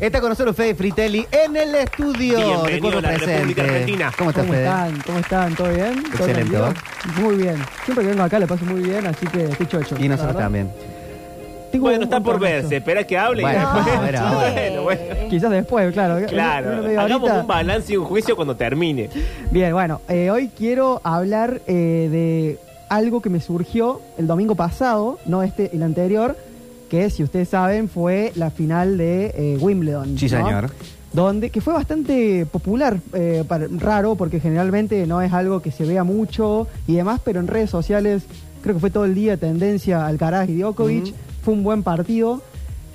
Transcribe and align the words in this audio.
Está 0.00 0.20
con 0.20 0.30
nosotros 0.30 0.56
Fede 0.56 0.74
Fritelli 0.74 1.26
en 1.30 1.54
el 1.56 1.74
estudio 1.74 2.38
de 2.38 2.44
Bienvenido 2.44 2.80
Cuerpo 2.80 2.98
a 2.98 3.02
la 3.02 3.08
Presente. 3.08 3.34
República 3.36 3.62
Argentina. 3.64 4.12
¿Cómo 4.16 4.30
estás, 4.30 4.44
¿Cómo 4.46 4.54
Fede? 4.54 4.64
están? 4.64 5.02
¿Cómo 5.04 5.18
están? 5.18 5.54
¿Todo 5.56 5.68
bien? 5.68 6.02
¿Todo 6.16 6.26
Excelente. 6.26 6.58
Muy 7.20 7.34
bien. 7.36 7.56
Siempre 7.84 8.04
que 8.04 8.10
vengo 8.10 8.22
acá 8.22 8.38
le 8.38 8.46
paso 8.46 8.64
muy 8.64 8.80
bien, 8.80 9.06
así 9.06 9.26
que 9.26 9.44
estoy 9.44 9.66
chocho. 9.66 9.96
Y 9.98 10.08
nosotros 10.08 10.28
verdad. 10.34 10.40
también. 10.46 10.70
Tengo 11.70 11.84
Bueno, 11.84 11.98
un 11.98 12.04
está 12.04 12.20
por 12.20 12.40
verse. 12.40 12.76
Espera 12.78 13.06
que 13.06 13.18
hable 13.18 13.42
Bueno, 13.42 13.58
y 13.60 13.62
después. 13.62 13.94
ahora. 13.96 14.32
bueno, 14.54 14.82
bueno. 14.84 15.00
Quizás 15.28 15.50
después, 15.50 15.92
claro. 15.92 16.26
Claro, 16.26 17.00
hagamos 17.00 17.30
un 17.30 17.46
balance 17.46 17.92
y 17.92 17.96
un 17.98 18.06
juicio 18.06 18.34
cuando 18.34 18.56
termine. 18.56 19.10
Bien, 19.50 19.72
bueno, 19.74 20.00
eh, 20.08 20.30
hoy 20.30 20.48
quiero 20.56 21.02
hablar 21.04 21.60
eh, 21.66 22.08
de 22.10 22.58
algo 22.88 23.20
que 23.20 23.28
me 23.28 23.40
surgió 23.40 24.00
el 24.16 24.26
domingo 24.26 24.54
pasado, 24.54 25.18
no 25.26 25.42
este, 25.42 25.70
el 25.76 25.82
anterior, 25.82 26.36
que 26.90 27.08
si 27.08 27.22
ustedes 27.22 27.48
saben 27.48 27.88
fue 27.88 28.32
la 28.34 28.50
final 28.50 28.98
de 28.98 29.32
eh, 29.34 29.56
Wimbledon. 29.60 30.18
Sí, 30.18 30.26
¿no? 30.26 30.30
señor. 30.46 30.70
Donde, 31.12 31.50
que 31.50 31.60
fue 31.60 31.72
bastante 31.72 32.44
popular, 32.46 33.00
eh, 33.14 33.42
para- 33.48 33.66
raro, 33.78 34.14
porque 34.16 34.38
generalmente 34.40 35.06
no 35.06 35.22
es 35.22 35.32
algo 35.32 35.60
que 35.62 35.70
se 35.70 35.84
vea 35.84 36.04
mucho 36.04 36.68
y 36.86 36.94
demás, 36.96 37.20
pero 37.24 37.40
en 37.40 37.46
redes 37.48 37.70
sociales 37.70 38.22
creo 38.62 38.74
que 38.74 38.80
fue 38.80 38.90
todo 38.90 39.06
el 39.06 39.14
día 39.14 39.36
tendencia 39.36 40.06
Alcaraz 40.06 40.48
y 40.50 40.56
Djokovic, 40.60 41.14
fue 41.42 41.54
un 41.54 41.62
buen 41.64 41.82
partido, 41.82 42.42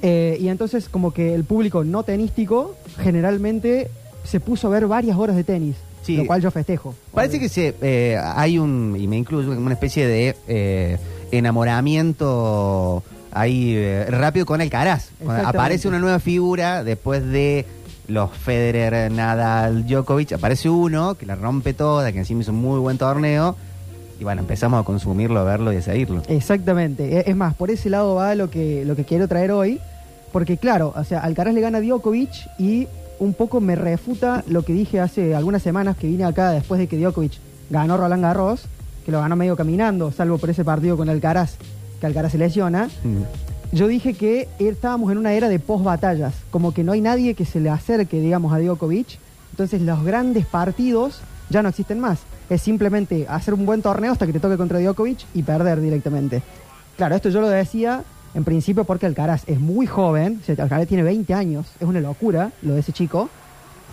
eh, 0.02 0.38
y 0.40 0.48
entonces 0.50 0.88
como 0.88 1.12
que 1.12 1.34
el 1.34 1.44
público 1.44 1.84
no 1.84 2.04
tenístico 2.04 2.76
generalmente 3.02 3.90
se 4.24 4.40
puso 4.40 4.68
a 4.68 4.70
ver 4.72 4.88
varias 4.88 5.18
horas 5.18 5.36
de 5.36 5.44
tenis, 5.44 5.76
Sí. 6.04 6.16
lo 6.18 6.26
cual 6.28 6.42
yo 6.42 6.52
festejo. 6.52 6.94
Parece 7.14 7.40
que 7.40 7.50
se, 7.50 8.18
hay 8.18 8.60
un, 8.60 8.96
y 8.98 9.08
me 9.08 9.18
incluyo, 9.18 9.52
una 9.52 9.74
especie 9.74 10.06
de 10.08 11.00
enamoramiento 11.32 13.04
ahí 13.36 13.74
eh, 13.76 14.06
rápido 14.10 14.46
con 14.46 14.62
el 14.62 14.70
Caraz. 14.70 15.10
Exactamente. 15.20 15.48
Aparece 15.58 15.88
una 15.88 16.00
nueva 16.00 16.20
figura 16.20 16.84
después 16.84 17.24
de 17.26 17.66
los 18.08 18.32
Federer, 18.32 19.12
Nadal, 19.12 19.86
Djokovic. 19.86 20.34
Aparece 20.34 20.70
uno 20.70 21.16
que 21.16 21.26
la 21.26 21.36
rompe 21.36 21.74
toda, 21.74 22.12
que 22.12 22.20
encima 22.20 22.42
hizo 22.42 22.52
un 22.52 22.62
muy 22.62 22.80
buen 22.80 22.98
torneo. 22.98 23.56
Y 24.20 24.24
bueno, 24.24 24.42
empezamos 24.42 24.82
a 24.82 24.84
consumirlo, 24.86 25.40
a 25.40 25.44
verlo 25.44 25.74
y 25.74 25.78
a 25.78 25.82
seguirlo. 25.82 26.22
Exactamente. 26.30 27.18
E- 27.20 27.24
Es 27.30 27.36
más, 27.36 27.54
por 27.54 27.70
ese 27.70 27.90
lado 27.90 28.16
va 28.16 28.34
lo 28.36 28.50
que, 28.50 28.84
lo 28.86 28.96
que 28.96 29.04
quiero 29.04 29.28
traer 29.28 29.52
hoy. 29.52 29.80
Porque 30.32 30.58
claro, 30.58 30.94
o 30.96 31.04
sea, 31.04 31.20
Alcaraz 31.20 31.54
le 31.54 31.62
gana 31.62 31.78
a 31.78 31.82
Djokovic 31.82 32.32
y 32.58 32.88
un 33.20 33.34
poco 33.34 33.62
me 33.62 33.76
refuta 33.76 34.44
lo 34.48 34.64
que 34.64 34.74
dije 34.74 35.00
hace 35.00 35.34
algunas 35.36 35.62
semanas 35.62 35.96
que 35.98 36.08
vine 36.08 36.26
acá 36.26 36.52
después 36.52 36.80
de 36.80 36.88
que 36.88 36.98
Djokovic 36.98 37.34
ganó 37.70 37.96
Roland 37.98 38.22
Garros, 38.22 38.66
que 39.06 39.12
lo 39.12 39.20
ganó 39.22 39.36
medio 39.38 39.56
caminando, 39.56 40.12
salvo 40.12 40.38
por 40.38 40.50
ese 40.50 40.66
partido 40.66 40.98
con 40.98 41.08
Alcaraz, 41.10 41.56
que 42.06 42.10
Alcaraz 42.10 42.32
se 42.32 42.38
lesiona. 42.38 42.88
Mm. 43.04 43.24
Yo 43.76 43.88
dije 43.88 44.14
que 44.14 44.48
estábamos 44.60 45.12
en 45.12 45.18
una 45.18 45.34
era 45.34 45.50
de 45.50 45.60
post-batallas, 45.60 46.34
como 46.52 46.74
que 46.74 46.84
no 46.84 46.92
hay 46.92 47.02
nadie 47.02 47.34
que 47.34 47.46
se 47.46 47.60
le 47.60 47.70
acerque, 47.70 48.22
digamos, 48.22 48.54
a 48.54 48.60
Djokovic. 48.60 49.18
Entonces 49.52 49.82
los 49.82 50.04
grandes 50.04 50.46
partidos 50.46 51.22
ya 51.50 51.62
no 51.64 51.70
existen 51.70 52.00
más. 52.00 52.20
Es 52.50 52.62
simplemente 52.62 53.26
hacer 53.28 53.54
un 53.54 53.66
buen 53.66 53.82
torneo 53.82 54.12
hasta 54.12 54.26
que 54.26 54.34
te 54.34 54.40
toque 54.40 54.58
contra 54.58 54.80
Djokovic 54.80 55.26
y 55.34 55.44
perder 55.44 55.82
directamente. 55.82 56.42
Claro, 56.96 57.16
esto 57.16 57.30
yo 57.30 57.42
lo 57.42 57.50
decía 57.50 58.04
en 58.34 58.44
principio 58.44 58.84
porque 58.84 59.06
Alcaraz 59.06 59.44
es 59.48 59.60
muy 59.60 59.88
joven, 59.88 60.42
Alcaraz 60.48 60.88
tiene 60.88 61.04
20 61.04 61.34
años, 61.34 61.68
es 61.80 61.88
una 61.88 62.02
locura 62.02 62.52
lo 62.62 62.74
de 62.74 62.82
ese 62.82 62.92
chico, 62.92 63.30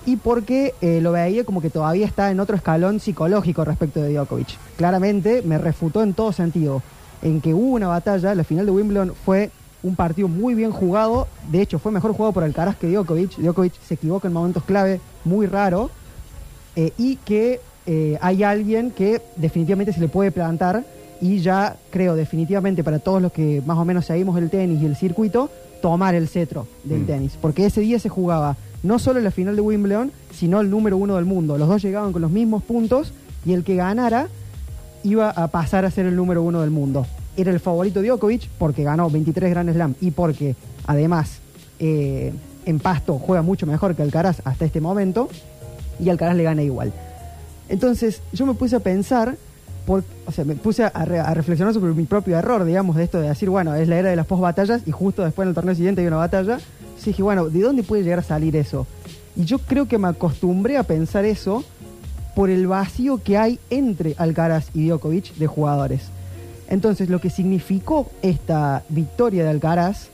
y 0.04 0.16
porque 0.16 0.74
eh, 0.80 1.00
lo 1.00 1.12
veía 1.12 1.44
como 1.44 1.62
que 1.62 1.70
todavía 1.70 2.06
está 2.06 2.30
en 2.30 2.40
otro 2.40 2.56
escalón 2.56 3.00
psicológico 3.00 3.64
respecto 3.64 4.02
de 4.02 4.12
Djokovic. 4.12 4.48
Claramente 4.76 5.42
me 5.42 5.58
refutó 5.58 6.02
en 6.02 6.12
todo 6.12 6.32
sentido, 6.32 6.82
en 7.22 7.40
que 7.40 7.54
hubo 7.54 7.74
una 7.74 7.88
batalla, 7.88 8.34
la 8.34 8.44
final 8.44 8.66
de 8.66 8.72
Wimbledon 8.72 9.12
fue 9.24 9.50
un 9.82 9.96
partido 9.96 10.28
muy 10.28 10.54
bien 10.54 10.70
jugado, 10.70 11.26
de 11.50 11.60
hecho 11.60 11.78
fue 11.78 11.90
mejor 11.90 12.12
jugado 12.12 12.32
por 12.32 12.44
Alcaraz 12.44 12.76
que 12.76 12.88
Djokovic, 12.88 13.36
Djokovic 13.38 13.72
se 13.80 13.94
equivoca 13.94 14.28
en 14.28 14.34
momentos 14.34 14.62
clave, 14.64 15.00
muy 15.24 15.46
raro, 15.46 15.90
eh, 16.76 16.92
y 16.98 17.16
que 17.16 17.60
eh, 17.86 18.16
hay 18.20 18.44
alguien 18.44 18.90
que 18.92 19.20
definitivamente 19.36 19.92
se 19.92 20.00
le 20.00 20.08
puede 20.08 20.30
plantar 20.30 20.84
y 21.20 21.40
ya 21.40 21.76
creo 21.90 22.14
definitivamente 22.14 22.82
para 22.84 22.98
todos 22.98 23.20
los 23.20 23.32
que 23.32 23.62
más 23.66 23.76
o 23.78 23.84
menos 23.84 24.06
seguimos 24.06 24.36
el 24.38 24.50
tenis 24.50 24.80
y 24.82 24.86
el 24.86 24.96
circuito, 24.96 25.50
tomar 25.80 26.14
el 26.14 26.28
cetro 26.28 26.66
del 26.84 27.00
Mm. 27.02 27.06
tenis, 27.06 27.38
porque 27.40 27.66
ese 27.66 27.80
día 27.80 27.98
se 27.98 28.08
jugaba 28.08 28.56
no 28.84 28.98
solo 28.98 29.20
la 29.20 29.30
final 29.30 29.54
de 29.56 29.62
Wimbledon, 29.62 30.12
sino 30.32 30.60
el 30.60 30.70
número 30.70 30.96
uno 30.96 31.16
del 31.16 31.24
mundo. 31.24 31.58
Los 31.58 31.68
dos 31.68 31.82
llegaban 31.82 32.12
con 32.12 32.22
los 32.22 32.30
mismos 32.30 32.62
puntos 32.62 33.12
y 33.44 33.52
el 33.52 33.64
que 33.64 33.76
ganara 33.76 34.28
iba 35.04 35.30
a 35.30 35.48
pasar 35.48 35.84
a 35.84 35.90
ser 35.90 36.06
el 36.06 36.14
número 36.16 36.42
uno 36.42 36.60
del 36.60 36.70
mundo. 36.70 37.06
Era 37.36 37.50
el 37.50 37.60
favorito 37.60 38.02
Djokovic 38.02 38.48
porque 38.58 38.82
ganó 38.82 39.08
23 39.08 39.50
Grand 39.50 39.72
Slam 39.72 39.94
y 40.00 40.10
porque 40.10 40.54
además 40.86 41.38
eh, 41.78 42.32
en 42.66 42.78
pasto 42.78 43.18
juega 43.18 43.42
mucho 43.42 43.66
mejor 43.66 43.94
que 43.94 44.02
Alcaraz 44.02 44.42
hasta 44.44 44.64
este 44.64 44.80
momento 44.80 45.28
y 45.98 46.08
Alcaraz 46.10 46.36
le 46.36 46.42
gana 46.42 46.62
igual. 46.62 46.92
Entonces 47.68 48.20
yo 48.32 48.44
me 48.46 48.54
puse 48.54 48.76
a 48.76 48.80
pensar, 48.80 49.36
por, 49.86 50.04
o 50.26 50.32
sea, 50.32 50.44
me 50.44 50.54
puse 50.56 50.84
a, 50.84 50.90
re- 51.04 51.20
a 51.20 51.32
reflexionar 51.32 51.72
sobre 51.72 51.92
mi 51.94 52.04
propio 52.04 52.36
error, 52.38 52.64
digamos, 52.64 52.96
de 52.96 53.04
esto 53.04 53.20
de 53.20 53.28
decir, 53.28 53.48
bueno, 53.48 53.74
es 53.74 53.88
la 53.88 53.96
era 53.98 54.10
de 54.10 54.16
las 54.16 54.26
post-batallas 54.26 54.82
y 54.86 54.90
justo 54.90 55.24
después 55.24 55.44
en 55.46 55.50
el 55.50 55.54
torneo 55.54 55.74
siguiente 55.74 56.02
hay 56.02 56.06
una 56.08 56.16
batalla. 56.16 56.58
Entonces 56.82 57.04
dije, 57.06 57.22
bueno, 57.22 57.48
¿de 57.48 57.60
dónde 57.60 57.82
puede 57.82 58.02
llegar 58.02 58.18
a 58.18 58.22
salir 58.22 58.54
eso? 58.56 58.86
Y 59.34 59.44
yo 59.44 59.58
creo 59.58 59.88
que 59.88 59.96
me 59.96 60.08
acostumbré 60.08 60.76
a 60.76 60.82
pensar 60.82 61.24
eso 61.24 61.64
por 62.36 62.50
el 62.50 62.66
vacío 62.66 63.22
que 63.22 63.38
hay 63.38 63.58
entre 63.70 64.14
Alcaraz 64.18 64.66
y 64.74 64.86
Djokovic 64.88 65.34
de 65.36 65.46
jugadores. 65.46 66.02
Entonces, 66.72 67.10
lo 67.10 67.20
que 67.20 67.28
significó 67.28 68.10
esta 68.22 68.82
victoria 68.88 69.44
de 69.44 69.50
Alcaraz, 69.50 70.08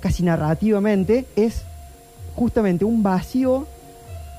casi 0.00 0.22
narrativamente, 0.22 1.24
es 1.36 1.62
justamente 2.34 2.84
un 2.84 3.02
vacío 3.02 3.66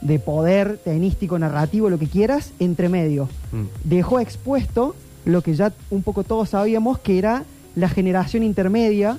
de 0.01 0.19
poder 0.19 0.78
tenístico, 0.78 1.39
narrativo, 1.39 1.89
lo 1.89 1.97
que 1.97 2.06
quieras, 2.06 2.51
entre 2.59 2.89
medio. 2.89 3.28
Mm. 3.51 3.89
Dejó 3.89 4.19
expuesto 4.19 4.95
lo 5.25 5.41
que 5.41 5.56
ya 5.56 5.73
un 5.89 6.03
poco 6.03 6.23
todos 6.23 6.50
sabíamos, 6.50 7.00
que 7.00 7.17
era 7.17 7.44
la 7.75 7.90
generación 7.90 8.44
intermedia 8.44 9.17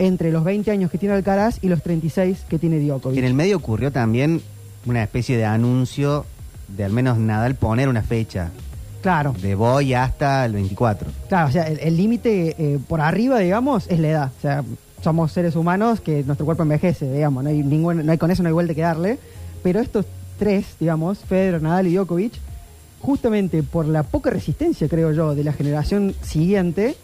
entre 0.00 0.32
los 0.32 0.42
20 0.42 0.72
años 0.72 0.90
que 0.90 0.98
tiene 0.98 1.14
Alcaraz 1.14 1.60
y 1.62 1.68
los 1.68 1.84
36 1.84 2.46
que 2.48 2.58
tiene 2.58 2.80
Djokovic. 2.80 3.16
En 3.16 3.24
el 3.24 3.34
medio 3.34 3.58
ocurrió 3.58 3.92
también 3.92 4.42
una 4.86 5.04
especie 5.04 5.36
de 5.36 5.44
anuncio 5.44 6.26
de 6.66 6.82
al 6.82 6.90
menos 6.90 7.18
Nadal 7.18 7.54
poner 7.54 7.88
una 7.88 8.02
fecha. 8.02 8.50
Claro. 9.02 9.34
De 9.40 9.54
voy 9.54 9.94
hasta 9.94 10.46
el 10.46 10.52
24. 10.52 11.10
Claro, 11.28 11.48
o 11.48 11.52
sea, 11.52 11.64
el 11.64 11.96
límite 11.96 12.54
eh, 12.56 12.78
por 12.88 13.00
arriba, 13.00 13.40
digamos, 13.40 13.86
es 13.88 13.98
la 13.98 14.08
edad. 14.08 14.30
O 14.38 14.40
sea, 14.40 14.64
somos 15.02 15.32
seres 15.32 15.56
humanos 15.56 16.00
que 16.00 16.22
nuestro 16.22 16.46
cuerpo 16.46 16.62
envejece, 16.62 17.12
digamos, 17.12 17.42
no 17.42 17.50
hay, 17.50 17.62
ningún, 17.62 18.06
no 18.06 18.12
hay 18.12 18.18
con 18.18 18.30
eso 18.30 18.42
no 18.42 18.48
hay 18.48 18.52
vuelta 18.52 18.74
que 18.74 18.82
darle. 18.82 19.18
Pero 19.62 19.80
estos 19.80 20.06
tres, 20.38 20.76
digamos, 20.78 21.18
Federer, 21.18 21.60
Nadal 21.62 21.88
y 21.88 21.94
Djokovic, 21.94 22.32
justamente 23.00 23.62
por 23.62 23.86
la 23.86 24.04
poca 24.04 24.30
resistencia, 24.30 24.88
creo 24.88 25.12
yo, 25.12 25.34
de 25.34 25.44
la 25.44 25.52
generación 25.52 26.14
siguiente, 26.22 26.96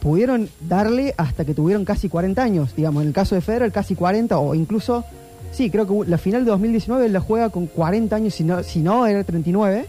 pudieron 0.00 0.48
darle 0.60 1.14
hasta 1.16 1.44
que 1.44 1.54
tuvieron 1.54 1.84
casi 1.84 2.08
40 2.08 2.42
años. 2.42 2.76
Digamos, 2.76 3.02
en 3.02 3.08
el 3.08 3.14
caso 3.14 3.34
de 3.34 3.40
Federer, 3.40 3.72
casi 3.72 3.96
40 3.96 4.38
o 4.38 4.54
incluso, 4.54 5.04
sí, 5.50 5.70
creo 5.70 5.86
que 5.86 6.08
la 6.08 6.18
final 6.18 6.44
de 6.44 6.52
2019 6.52 7.06
él 7.06 7.12
la 7.12 7.20
juega 7.20 7.50
con 7.50 7.66
40 7.66 8.14
años, 8.14 8.34
si 8.34 8.44
no, 8.44 8.62
si 8.62 8.80
no 8.80 9.06
era 9.06 9.24
39. 9.24 9.86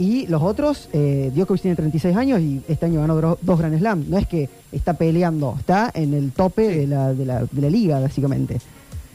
Y 0.00 0.26
los 0.28 0.42
otros, 0.42 0.88
eh, 0.94 1.30
Djokovic 1.34 1.60
tiene 1.60 1.76
36 1.76 2.16
años 2.16 2.40
y 2.40 2.62
este 2.68 2.86
año 2.86 3.02
ganó 3.02 3.36
dos 3.38 3.58
Grand 3.58 3.78
Slam. 3.78 4.06
No 4.08 4.16
es 4.16 4.26
que 4.26 4.48
está 4.72 4.94
peleando, 4.94 5.54
está 5.58 5.90
en 5.92 6.14
el 6.14 6.32
tope 6.32 6.68
de, 6.68 6.86
la, 6.86 7.12
de, 7.12 7.26
la, 7.26 7.44
de 7.44 7.60
la 7.60 7.68
liga, 7.68 8.00
básicamente. 8.00 8.62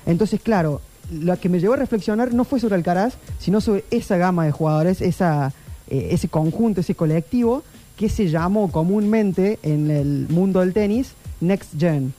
Entonces, 0.06 0.40
claro, 0.40 0.82
lo 1.12 1.40
que 1.40 1.50
me 1.50 1.60
llevó 1.60 1.74
a 1.74 1.78
reflexionar 1.78 2.36
no 2.36 2.44
fue 2.44 2.60
sobre 2.60 2.76
Alcaraz, 2.76 3.16
sino 3.40 3.62
sobre 3.62 3.84
esa 3.90 4.18
gama 4.18 4.46
de 4.46 4.52
jugadores, 4.52 5.02
esa, 5.02 5.54
eh, 5.90 6.10
ese 6.12 6.28
conjunto, 6.28 6.82
ese 6.82 6.94
colectivo 6.94 7.64
que 7.98 8.08
se 8.08 8.30
llamó 8.30 8.72
comúnmente 8.72 9.58
en 9.64 9.90
el 9.90 10.28
mundo 10.30 10.60
del 10.60 10.74
tenis 10.74 11.14
Next 11.42 11.80
Gen. 11.80 12.14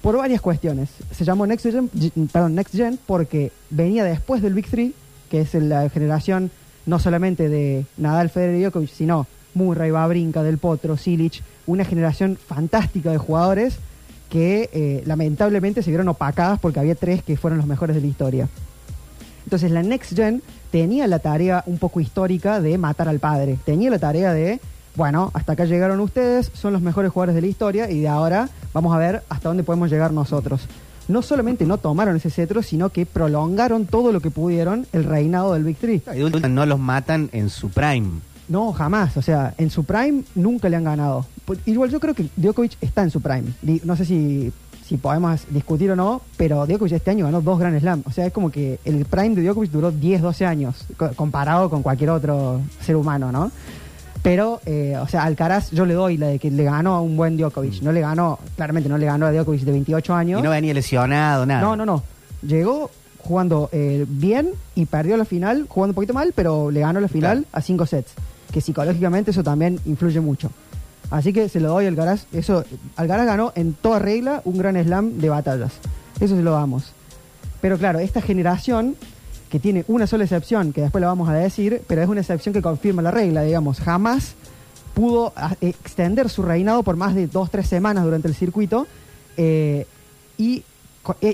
Por 0.00 0.16
varias 0.16 0.40
cuestiones. 0.40 0.90
Se 1.10 1.24
llamó 1.24 1.44
Next 1.44 1.66
Gen, 1.68 1.90
perdón, 2.32 2.54
Next 2.54 2.72
Gen 2.72 3.00
porque 3.04 3.50
venía 3.68 4.04
después 4.04 4.42
del 4.42 4.54
Big 4.54 4.68
Three, 4.68 4.94
que 5.28 5.40
es 5.40 5.54
la 5.54 5.88
generación 5.90 6.52
no 6.86 6.98
solamente 6.98 7.48
de 7.48 7.84
Nadal, 7.96 8.30
Federer 8.30 8.56
y 8.56 8.62
Djokovic, 8.62 8.90
sino 8.90 9.26
Murray, 9.54 9.90
Babrinka, 9.90 10.42
Del 10.42 10.58
Potro, 10.58 10.96
Silic, 10.96 11.42
una 11.66 11.84
generación 11.84 12.36
fantástica 12.36 13.10
de 13.10 13.18
jugadores 13.18 13.78
que 14.30 14.70
eh, 14.72 15.02
lamentablemente 15.06 15.82
se 15.82 15.90
vieron 15.90 16.08
opacadas 16.08 16.58
porque 16.58 16.80
había 16.80 16.94
tres 16.94 17.22
que 17.22 17.36
fueron 17.36 17.58
los 17.58 17.66
mejores 17.66 17.96
de 17.96 18.02
la 18.02 18.08
historia. 18.08 18.48
Entonces 19.44 19.70
la 19.70 19.82
Next 19.82 20.14
Gen 20.14 20.42
tenía 20.70 21.06
la 21.06 21.20
tarea 21.20 21.62
un 21.66 21.78
poco 21.78 22.00
histórica 22.00 22.60
de 22.60 22.78
matar 22.78 23.08
al 23.08 23.20
padre. 23.20 23.58
Tenía 23.64 23.90
la 23.90 23.98
tarea 23.98 24.32
de, 24.32 24.60
bueno, 24.96 25.30
hasta 25.34 25.52
acá 25.52 25.64
llegaron 25.64 26.00
ustedes, 26.00 26.50
son 26.54 26.72
los 26.72 26.82
mejores 26.82 27.12
jugadores 27.12 27.34
de 27.36 27.40
la 27.40 27.46
historia 27.46 27.90
y 27.90 28.00
de 28.00 28.08
ahora 28.08 28.48
vamos 28.72 28.94
a 28.94 28.98
ver 28.98 29.22
hasta 29.28 29.48
dónde 29.48 29.62
podemos 29.62 29.90
llegar 29.90 30.12
nosotros. 30.12 30.66
No 31.08 31.22
solamente 31.22 31.64
no 31.66 31.78
tomaron 31.78 32.16
ese 32.16 32.30
cetro, 32.30 32.62
sino 32.62 32.90
que 32.90 33.06
prolongaron 33.06 33.86
todo 33.86 34.12
lo 34.12 34.20
que 34.20 34.30
pudieron 34.30 34.86
el 34.92 35.04
reinado 35.04 35.54
del 35.54 35.64
Big 35.64 35.76
Three. 35.76 36.02
No 36.48 36.66
los 36.66 36.78
matan 36.78 37.28
en 37.32 37.48
su 37.50 37.70
prime. 37.70 38.08
No, 38.48 38.72
jamás. 38.72 39.16
O 39.16 39.22
sea, 39.22 39.54
en 39.58 39.70
su 39.70 39.84
prime 39.84 40.22
nunca 40.34 40.68
le 40.68 40.76
han 40.76 40.84
ganado. 40.84 41.26
Pues, 41.44 41.58
igual 41.66 41.90
yo 41.90 42.00
creo 42.00 42.14
que 42.14 42.28
Djokovic 42.36 42.76
está 42.80 43.02
en 43.02 43.10
su 43.10 43.20
prime. 43.20 43.44
No 43.84 43.96
sé 43.96 44.04
si 44.04 44.52
si 44.86 44.98
podemos 44.98 45.40
discutir 45.50 45.90
o 45.90 45.96
no, 45.96 46.22
pero 46.36 46.64
Djokovic 46.64 46.92
este 46.92 47.10
año 47.10 47.24
ganó 47.24 47.40
dos 47.40 47.58
Grand 47.58 47.76
Slam. 47.80 48.02
O 48.06 48.12
sea, 48.12 48.26
es 48.26 48.32
como 48.32 48.50
que 48.52 48.78
el 48.84 49.04
prime 49.04 49.34
de 49.34 49.42
Djokovic 49.42 49.72
duró 49.72 49.90
10, 49.90 50.22
12 50.22 50.46
años, 50.46 50.76
co- 50.96 51.10
comparado 51.16 51.68
con 51.68 51.82
cualquier 51.82 52.10
otro 52.10 52.60
ser 52.80 52.94
humano, 52.94 53.32
¿no? 53.32 53.50
Pero, 54.26 54.60
eh, 54.66 54.96
o 55.00 55.06
sea, 55.06 55.22
Alcaraz 55.22 55.70
yo 55.70 55.86
le 55.86 55.94
doy 55.94 56.16
la 56.16 56.26
de 56.26 56.40
que 56.40 56.50
le 56.50 56.64
ganó 56.64 56.96
a 56.96 57.00
un 57.00 57.16
buen 57.16 57.36
Djokovic. 57.36 57.80
No 57.82 57.92
le 57.92 58.00
ganó, 58.00 58.40
claramente 58.56 58.88
no 58.88 58.98
le 58.98 59.06
ganó 59.06 59.24
a 59.24 59.30
Djokovic 59.30 59.60
de 59.60 59.70
28 59.70 60.14
años. 60.16 60.40
Y 60.40 60.42
no 60.42 60.50
venía 60.50 60.74
lesionado, 60.74 61.46
nada. 61.46 61.60
No, 61.60 61.76
no, 61.76 61.86
no. 61.86 62.02
Llegó 62.42 62.90
jugando 63.22 63.68
eh, 63.70 64.04
bien 64.08 64.50
y 64.74 64.86
perdió 64.86 65.16
la 65.16 65.26
final, 65.26 65.66
jugando 65.68 65.92
un 65.92 65.94
poquito 65.94 66.12
mal, 66.12 66.32
pero 66.34 66.72
le 66.72 66.80
ganó 66.80 66.98
la 66.98 67.06
final 67.06 67.42
Claro. 67.42 67.48
a 67.52 67.60
cinco 67.60 67.86
sets. 67.86 68.14
Que 68.50 68.60
psicológicamente 68.60 69.30
eso 69.30 69.44
también 69.44 69.78
influye 69.86 70.18
mucho. 70.18 70.50
Así 71.12 71.32
que 71.32 71.48
se 71.48 71.60
lo 71.60 71.68
doy 71.68 71.84
a 71.84 71.88
Alcaraz. 71.88 72.26
Eso, 72.32 72.64
Alcaraz 72.96 73.26
ganó 73.26 73.52
en 73.54 73.74
toda 73.74 74.00
regla 74.00 74.42
un 74.44 74.58
gran 74.58 74.74
slam 74.82 75.18
de 75.18 75.28
batallas. 75.28 75.74
Eso 76.18 76.34
se 76.34 76.42
lo 76.42 76.50
damos. 76.50 76.92
Pero 77.60 77.78
claro, 77.78 78.00
esta 78.00 78.20
generación 78.20 78.96
que 79.50 79.58
tiene 79.60 79.84
una 79.88 80.06
sola 80.06 80.24
excepción, 80.24 80.72
que 80.72 80.80
después 80.82 81.00
la 81.00 81.08
vamos 81.08 81.28
a 81.28 81.34
decir, 81.34 81.82
pero 81.86 82.02
es 82.02 82.08
una 82.08 82.20
excepción 82.20 82.52
que 82.52 82.62
confirma 82.62 83.02
la 83.02 83.10
regla, 83.10 83.42
digamos, 83.42 83.80
jamás 83.80 84.34
pudo 84.94 85.32
a- 85.36 85.54
extender 85.60 86.28
su 86.30 86.42
reinado 86.42 86.82
por 86.82 86.96
más 86.96 87.14
de 87.14 87.26
dos, 87.26 87.50
tres 87.50 87.66
semanas 87.68 88.04
durante 88.04 88.28
el 88.28 88.34
circuito 88.34 88.86
eh, 89.36 89.86
eh, 90.38 90.62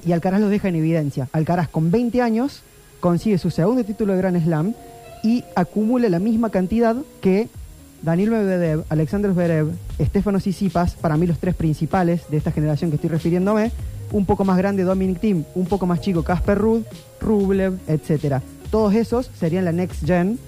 y 0.05 0.13
Alcaraz 0.13 0.41
lo 0.41 0.49
deja 0.49 0.69
en 0.69 0.77
evidencia. 0.77 1.29
Alcaraz 1.33 1.69
con 1.69 1.91
20 1.91 2.21
años 2.21 2.63
consigue 3.01 3.39
su 3.39 3.51
segundo 3.51 3.85
título 3.85 4.13
de 4.13 4.19
Grand 4.19 4.43
Slam 4.45 4.75
y 5.23 5.45
acumula 5.55 6.09
la 6.09 6.19
misma 6.19 6.51
cantidad 6.51 6.97
que 7.21 7.49
Daniel 8.03 8.31
Medvedev, 8.33 8.85
Alexander 8.89 9.33
Zverev, 9.33 9.71
Stefano 10.01 10.39
Tsitsipas, 10.41 10.95
para 10.95 11.17
mí 11.17 11.27
los 11.27 11.39
tres 11.39 11.55
principales 11.55 12.23
de 12.29 12.37
esta 12.37 12.51
generación 12.51 12.91
que 12.91 12.97
estoy 12.97 13.11
refiriéndome, 13.11 13.71
un 14.13 14.25
poco 14.27 14.45
más 14.45 14.57
grande 14.59 14.83
Dominic 14.85 15.21
Thiem, 15.21 15.45
un 15.55 15.67
poco 15.67 15.87
más 15.87 16.01
chico 16.01 16.23
Casper 16.23 16.59
Ruud, 16.59 16.83
Rublev, 17.21 17.79
etcétera. 17.87 18.43
Todos 18.71 18.95
esos 18.95 19.31
serían 19.39 19.65
la 19.65 19.73
next 19.73 20.05
gen, 20.07 20.39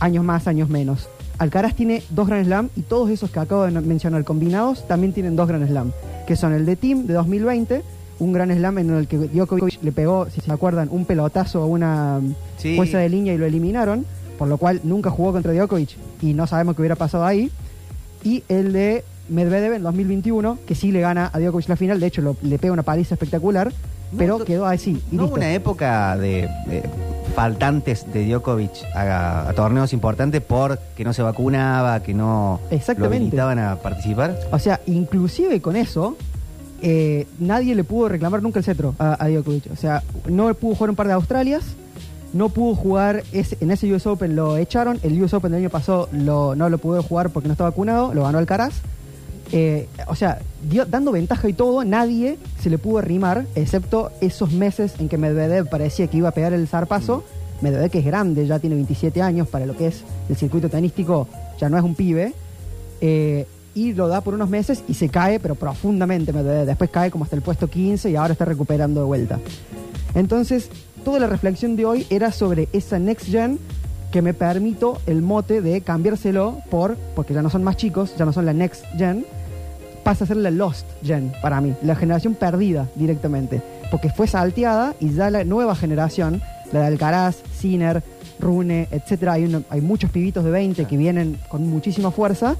años 0.00 0.24
más, 0.24 0.46
años 0.46 0.68
menos. 0.68 1.08
Alcaraz 1.38 1.74
tiene 1.74 2.02
dos 2.10 2.28
Grand 2.28 2.44
Slam 2.46 2.68
y 2.76 2.82
todos 2.82 3.10
esos 3.10 3.30
que 3.30 3.40
acabo 3.40 3.64
de 3.64 3.72
mencionar 3.80 4.22
combinados 4.24 4.86
también 4.86 5.12
tienen 5.12 5.34
dos 5.36 5.48
Grand 5.48 5.66
Slam, 5.66 5.92
que 6.26 6.36
son 6.36 6.52
el 6.52 6.66
de 6.66 6.76
Team 6.76 7.06
de 7.06 7.14
2020, 7.14 7.82
un 8.20 8.32
Grand 8.32 8.52
Slam 8.56 8.78
en 8.78 8.90
el 8.90 9.08
que 9.08 9.18
Djokovic 9.18 9.82
le 9.82 9.92
pegó, 9.92 10.28
si 10.30 10.40
se 10.40 10.52
acuerdan, 10.52 10.88
un 10.90 11.04
pelotazo 11.04 11.62
a 11.62 11.66
una 11.66 12.20
Sí. 12.58 12.76
jueza 12.76 12.98
de 12.98 13.08
línea 13.08 13.34
y 13.34 13.38
lo 13.38 13.46
eliminaron, 13.46 14.06
por 14.38 14.46
lo 14.48 14.56
cual 14.58 14.80
nunca 14.84 15.10
jugó 15.10 15.32
contra 15.32 15.52
Djokovic 15.52 15.96
y 16.20 16.32
no 16.34 16.46
sabemos 16.46 16.76
qué 16.76 16.82
hubiera 16.82 16.96
pasado 16.96 17.24
ahí. 17.24 17.50
Y 18.22 18.44
el 18.48 18.72
de 18.72 19.02
Medvedev 19.28 19.74
en 19.74 19.82
2021, 19.82 20.58
que 20.66 20.74
sí 20.74 20.92
le 20.92 21.00
gana 21.00 21.30
a 21.32 21.38
Djokovic 21.38 21.68
la 21.68 21.76
final, 21.76 22.00
de 22.00 22.06
hecho 22.06 22.22
lo- 22.22 22.36
le 22.42 22.58
pega 22.58 22.72
una 22.72 22.82
paliza 22.82 23.14
espectacular, 23.14 23.72
pero 24.18 24.44
quedó 24.44 24.66
así. 24.66 25.02
Y 25.10 25.16
¿No 25.16 25.22
hubo 25.24 25.36
listo. 25.36 25.40
una 25.40 25.52
época 25.54 26.16
de, 26.18 26.48
de 26.66 26.82
faltantes 27.34 28.12
de 28.12 28.26
Djokovic 28.26 28.72
a, 28.94 29.48
a 29.48 29.52
torneos 29.54 29.92
importantes 29.92 30.42
porque 30.42 31.04
no 31.04 31.12
se 31.12 31.22
vacunaba, 31.22 32.02
que 32.02 32.12
no 32.14 32.60
Exactamente. 32.70 33.36
lo 33.36 33.42
a 33.48 33.76
participar? 33.76 34.38
O 34.50 34.58
sea, 34.58 34.80
inclusive 34.86 35.60
con 35.62 35.76
eso, 35.76 36.16
eh, 36.82 37.26
nadie 37.38 37.74
le 37.74 37.84
pudo 37.84 38.08
reclamar 38.08 38.42
nunca 38.42 38.58
el 38.58 38.64
cetro 38.64 38.94
a, 38.98 39.22
a 39.24 39.28
Djokovic. 39.28 39.70
O 39.72 39.76
sea, 39.76 40.02
no 40.28 40.52
pudo 40.54 40.74
jugar 40.74 40.90
un 40.90 40.96
par 40.96 41.06
de 41.06 41.14
Australias, 41.14 41.62
no 42.34 42.48
pudo 42.50 42.74
jugar 42.74 43.22
ese- 43.32 43.56
en 43.60 43.70
ese 43.70 43.90
US 43.94 44.06
Open, 44.06 44.36
lo 44.36 44.56
echaron. 44.58 44.98
El 45.02 45.22
US 45.22 45.32
Open 45.34 45.52
del 45.52 45.60
año 45.62 45.70
pasado 45.70 46.08
lo- 46.12 46.54
no 46.54 46.68
lo 46.68 46.78
pudo 46.78 47.02
jugar 47.02 47.30
porque 47.30 47.48
no 47.48 47.52
estaba 47.52 47.70
vacunado, 47.70 48.12
lo 48.12 48.24
ganó 48.24 48.38
Alcaraz. 48.38 48.74
Eh, 49.52 49.86
o 50.08 50.14
sea, 50.14 50.38
dio- 50.68 50.86
dando 50.86 51.12
ventaja 51.12 51.46
y 51.48 51.52
todo, 51.52 51.84
nadie 51.84 52.38
se 52.60 52.70
le 52.70 52.78
pudo 52.78 52.98
arrimar, 52.98 53.44
excepto 53.54 54.10
esos 54.22 54.50
meses 54.52 54.94
en 54.98 55.08
que 55.10 55.18
Medvedev 55.18 55.68
parecía 55.68 56.06
que 56.06 56.16
iba 56.16 56.30
a 56.30 56.32
pegar 56.32 56.52
el 56.54 56.66
zarpazo. 56.68 57.22
Medvedev, 57.60 57.90
que 57.90 57.98
es 57.98 58.04
grande, 58.04 58.46
ya 58.46 58.58
tiene 58.58 58.76
27 58.76 59.20
años, 59.22 59.46
para 59.48 59.66
lo 59.66 59.76
que 59.76 59.88
es 59.88 60.02
el 60.28 60.36
circuito 60.36 60.68
tenístico, 60.70 61.28
ya 61.60 61.68
no 61.68 61.76
es 61.76 61.84
un 61.84 61.94
pibe. 61.94 62.32
Eh, 63.00 63.46
y 63.74 63.92
lo 63.94 64.08
da 64.08 64.20
por 64.20 64.34
unos 64.34 64.48
meses 64.50 64.82
y 64.88 64.94
se 64.94 65.08
cae, 65.08 65.38
pero 65.40 65.54
profundamente 65.54 66.32
Medvedev. 66.32 66.66
Después 66.66 66.90
cae 66.90 67.10
como 67.10 67.24
hasta 67.24 67.36
el 67.36 67.42
puesto 67.42 67.68
15 67.68 68.10
y 68.10 68.16
ahora 68.16 68.32
está 68.32 68.44
recuperando 68.44 69.00
de 69.00 69.06
vuelta. 69.06 69.38
Entonces, 70.14 70.68
toda 71.04 71.18
la 71.20 71.26
reflexión 71.26 71.76
de 71.76 71.84
hoy 71.86 72.06
era 72.10 72.32
sobre 72.32 72.68
esa 72.72 72.98
next 72.98 73.26
gen 73.28 73.58
que 74.10 74.20
me 74.22 74.34
permito 74.34 74.98
el 75.06 75.22
mote 75.22 75.62
de 75.62 75.80
cambiárselo 75.80 76.58
por, 76.70 76.96
porque 77.16 77.32
ya 77.32 77.40
no 77.42 77.48
son 77.48 77.64
más 77.64 77.76
chicos, 77.78 78.14
ya 78.18 78.26
no 78.26 78.32
son 78.34 78.44
la 78.44 78.52
next 78.52 78.84
gen, 78.98 79.24
pasa 80.02 80.24
a 80.24 80.26
ser 80.26 80.36
la 80.36 80.50
lost 80.50 80.86
gen 81.04 81.32
para 81.42 81.60
mí, 81.60 81.74
la 81.82 81.94
generación 81.96 82.34
perdida 82.34 82.88
directamente, 82.96 83.62
porque 83.90 84.10
fue 84.10 84.26
salteada 84.26 84.94
y 85.00 85.10
ya 85.14 85.30
la 85.30 85.44
nueva 85.44 85.74
generación, 85.76 86.42
la 86.72 86.80
de 86.80 86.86
Alcaraz, 86.86 87.36
Sinner, 87.58 88.02
Rune, 88.40 88.88
etcétera, 88.90 89.34
hay, 89.34 89.44
uno- 89.44 89.62
hay 89.70 89.80
muchos 89.80 90.10
pibitos 90.10 90.44
de 90.44 90.50
20 90.50 90.84
que 90.86 90.96
vienen 90.96 91.38
con 91.48 91.68
muchísima 91.68 92.10
fuerza, 92.10 92.56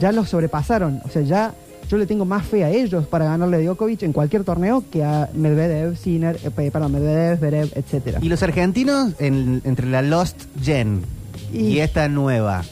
ya 0.00 0.10
los 0.12 0.28
sobrepasaron, 0.30 1.00
o 1.04 1.08
sea, 1.08 1.22
ya 1.22 1.52
yo 1.88 1.96
le 1.98 2.06
tengo 2.06 2.24
más 2.24 2.46
fe 2.46 2.64
a 2.64 2.70
ellos 2.70 3.06
para 3.06 3.24
ganarle 3.24 3.56
a 3.56 3.60
Djokovic 3.60 4.02
en 4.04 4.12
cualquier 4.12 4.44
torneo 4.44 4.84
que 4.90 5.02
a 5.04 5.28
Medvedev, 5.34 5.96
Sinner, 5.96 6.36
eh, 6.44 6.50
pe- 6.50 6.70
perdón, 6.70 6.92
Medvedev, 6.92 7.38
Zverev, 7.38 7.68
etcétera. 7.74 8.18
Y 8.22 8.28
los 8.28 8.42
argentinos, 8.44 9.12
en- 9.18 9.60
entre 9.64 9.86
la 9.88 10.00
Lost 10.02 10.40
Gen 10.62 11.02
y, 11.52 11.58
Y- 11.58 11.80
esta 11.80 12.08
nueva, 12.08 12.62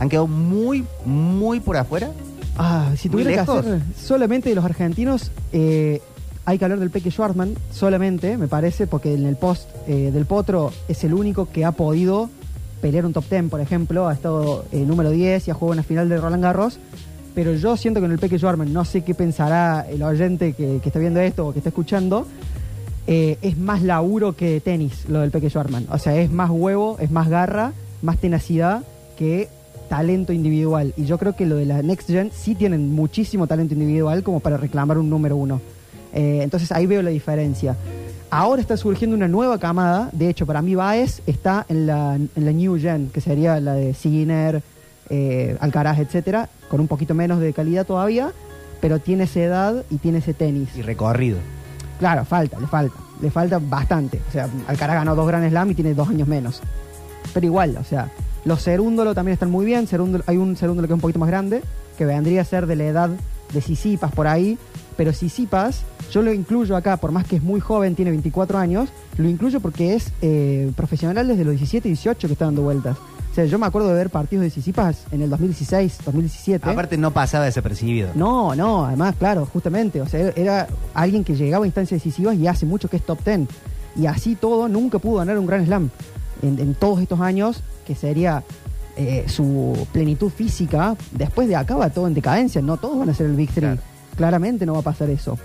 han 0.00 0.08
quedado 0.08 0.26
muy, 0.26 0.84
muy 1.06 1.60
por 1.60 1.76
afuera. 1.76 2.10
Ah, 2.56 2.92
si 2.96 3.08
tuviera 3.08 3.32
que 3.32 3.40
hacer 3.40 3.80
solamente 3.96 4.48
de 4.48 4.54
los 4.54 4.64
argentinos, 4.64 5.30
eh, 5.52 6.00
hay 6.44 6.58
que 6.58 6.64
hablar 6.64 6.78
del 6.78 6.90
Peque 6.90 7.10
Schwartzman, 7.10 7.54
solamente, 7.70 8.36
me 8.36 8.48
parece, 8.48 8.86
porque 8.86 9.14
en 9.14 9.26
el 9.26 9.36
post 9.36 9.68
eh, 9.88 10.10
del 10.12 10.26
Potro 10.26 10.72
es 10.88 11.02
el 11.04 11.14
único 11.14 11.48
que 11.50 11.64
ha 11.64 11.72
podido 11.72 12.30
pelear 12.80 13.06
un 13.06 13.12
top 13.12 13.24
10, 13.30 13.44
por 13.44 13.60
ejemplo, 13.60 14.08
ha 14.08 14.12
estado 14.12 14.66
eh, 14.70 14.84
número 14.84 15.10
10 15.10 15.48
y 15.48 15.50
ha 15.50 15.54
jugado 15.54 15.72
una 15.72 15.82
final 15.82 16.08
de 16.08 16.18
Roland 16.18 16.42
Garros. 16.42 16.78
Pero 17.34 17.54
yo 17.54 17.76
siento 17.76 18.00
que 18.00 18.06
en 18.06 18.12
el 18.12 18.18
Peque 18.18 18.38
Schwartzman, 18.38 18.72
no 18.72 18.84
sé 18.84 19.02
qué 19.02 19.14
pensará 19.14 19.86
el 19.88 20.02
oyente 20.02 20.52
que, 20.52 20.80
que 20.80 20.88
está 20.88 21.00
viendo 21.00 21.18
esto 21.18 21.48
o 21.48 21.52
que 21.52 21.58
está 21.58 21.70
escuchando, 21.70 22.26
eh, 23.06 23.38
es 23.42 23.58
más 23.58 23.82
laburo 23.82 24.34
que 24.34 24.60
tenis 24.60 25.06
lo 25.08 25.20
del 25.20 25.30
Peque 25.30 25.50
Schwartzman. 25.50 25.86
O 25.90 25.98
sea, 25.98 26.16
es 26.16 26.30
más 26.30 26.50
huevo, 26.50 26.96
es 27.00 27.10
más 27.10 27.28
garra, 27.28 27.72
más 28.02 28.18
tenacidad 28.18 28.82
que 29.18 29.48
talento 29.88 30.32
individual. 30.32 30.92
Y 30.96 31.04
yo 31.04 31.18
creo 31.18 31.34
que 31.36 31.46
lo 31.46 31.56
de 31.56 31.66
la 31.66 31.82
Next 31.82 32.08
Gen 32.08 32.30
sí 32.32 32.54
tienen 32.54 32.90
muchísimo 32.92 33.46
talento 33.46 33.74
individual 33.74 34.22
como 34.22 34.40
para 34.40 34.56
reclamar 34.56 34.98
un 34.98 35.10
número 35.10 35.36
uno. 35.36 35.60
Eh, 36.12 36.40
entonces 36.42 36.70
ahí 36.72 36.86
veo 36.86 37.02
la 37.02 37.10
diferencia. 37.10 37.76
Ahora 38.30 38.60
está 38.60 38.76
surgiendo 38.76 39.16
una 39.16 39.28
nueva 39.28 39.58
camada. 39.58 40.08
De 40.12 40.28
hecho, 40.28 40.46
para 40.46 40.62
mí 40.62 40.74
Baez 40.74 41.22
está 41.26 41.66
en 41.68 41.86
la, 41.86 42.16
en 42.16 42.44
la 42.44 42.52
New 42.52 42.78
Gen, 42.78 43.10
que 43.12 43.20
sería 43.20 43.60
la 43.60 43.74
de 43.74 43.94
Sinner, 43.94 44.62
eh, 45.10 45.56
Alcaraz, 45.60 45.98
etcétera, 45.98 46.48
con 46.68 46.80
un 46.80 46.88
poquito 46.88 47.14
menos 47.14 47.40
de 47.40 47.52
calidad 47.52 47.86
todavía, 47.86 48.32
pero 48.80 48.98
tiene 48.98 49.24
esa 49.24 49.40
edad 49.40 49.84
y 49.90 49.98
tiene 49.98 50.18
ese 50.18 50.34
tenis. 50.34 50.68
Y 50.76 50.82
recorrido. 50.82 51.38
Claro, 51.98 52.24
falta, 52.24 52.58
le 52.58 52.66
falta. 52.66 52.96
Le 53.20 53.30
falta 53.30 53.58
bastante. 53.58 54.20
O 54.28 54.32
sea, 54.32 54.48
Alcaraz 54.66 54.96
ganó 54.96 55.14
dos 55.14 55.26
Grand 55.26 55.48
Slam 55.48 55.70
y 55.70 55.74
tiene 55.74 55.94
dos 55.94 56.08
años 56.08 56.26
menos. 56.26 56.60
Pero 57.32 57.46
igual, 57.46 57.76
o 57.76 57.84
sea, 57.84 58.10
los 58.44 58.62
Cerúndolo 58.62 59.14
también 59.14 59.32
están 59.34 59.50
muy 59.50 59.64
bien. 59.64 59.86
Cerúndolo- 59.86 60.24
hay 60.26 60.36
un 60.36 60.56
Cerúndolo 60.56 60.86
que 60.88 60.92
es 60.92 60.96
un 60.96 61.00
poquito 61.00 61.18
más 61.18 61.28
grande, 61.28 61.62
que 61.98 62.04
vendría 62.04 62.42
a 62.42 62.44
ser 62.44 62.66
de 62.66 62.76
la 62.76 62.84
edad 62.84 63.10
de 63.52 63.60
Sisipas 63.60 64.12
por 64.12 64.26
ahí. 64.26 64.58
Pero 64.96 65.12
Sisipas, 65.12 65.82
yo 66.12 66.22
lo 66.22 66.32
incluyo 66.32 66.76
acá, 66.76 66.96
por 66.98 67.10
más 67.10 67.26
que 67.26 67.36
es 67.36 67.42
muy 67.42 67.58
joven, 67.60 67.94
tiene 67.96 68.10
24 68.12 68.58
años, 68.58 68.88
lo 69.16 69.28
incluyo 69.28 69.60
porque 69.60 69.94
es 69.94 70.12
eh, 70.22 70.70
profesional 70.76 71.26
desde 71.26 71.44
los 71.44 71.54
17 71.54 71.88
y 71.88 71.92
18 71.92 72.28
que 72.28 72.32
está 72.34 72.44
dando 72.44 72.62
vueltas. 72.62 72.96
O 73.32 73.34
sea, 73.34 73.44
yo 73.46 73.58
me 73.58 73.66
acuerdo 73.66 73.88
de 73.88 73.94
ver 73.94 74.10
partidos 74.10 74.44
de 74.44 74.50
Sisipas 74.50 75.06
en 75.10 75.22
el 75.22 75.30
2016, 75.30 75.98
2017. 76.04 76.70
Aparte 76.70 76.96
no 76.96 77.10
pasaba 77.10 77.44
desapercibido. 77.46 78.10
No, 78.14 78.54
no, 78.54 78.84
además, 78.84 79.16
claro, 79.18 79.44
justamente, 79.52 80.00
o 80.00 80.06
sea, 80.06 80.28
era 80.36 80.68
alguien 80.94 81.24
que 81.24 81.34
llegaba 81.34 81.64
a 81.64 81.66
instancias 81.66 82.00
decisivas 82.00 82.36
y 82.36 82.46
hace 82.46 82.64
mucho 82.64 82.88
que 82.88 82.96
es 82.98 83.02
top 83.04 83.18
10. 83.24 83.48
Y 83.96 84.06
así 84.06 84.36
todo, 84.36 84.68
nunca 84.68 85.00
pudo 85.00 85.16
ganar 85.16 85.36
un 85.40 85.46
Grand 85.46 85.66
Slam 85.66 85.90
en, 86.42 86.60
en 86.60 86.74
todos 86.76 87.00
estos 87.00 87.20
años, 87.20 87.64
que 87.84 87.94
sería 87.94 88.42
eh, 88.96 89.24
su 89.28 89.86
plenitud 89.92 90.30
física. 90.30 90.96
Después 91.12 91.48
de 91.48 91.56
acá 91.56 91.76
va 91.76 91.90
todo 91.90 92.06
en 92.06 92.14
decadencia, 92.14 92.60
no 92.62 92.76
todos 92.76 92.98
van 92.98 93.10
a 93.10 93.14
ser 93.14 93.26
el 93.26 93.36
Big 93.36 93.50
Three. 93.50 93.60
Claro. 93.68 93.80
Claramente 94.16 94.64
no 94.66 94.74
va 94.74 94.78
a 94.80 94.82
pasar 94.82 95.10
eso. 95.10 95.38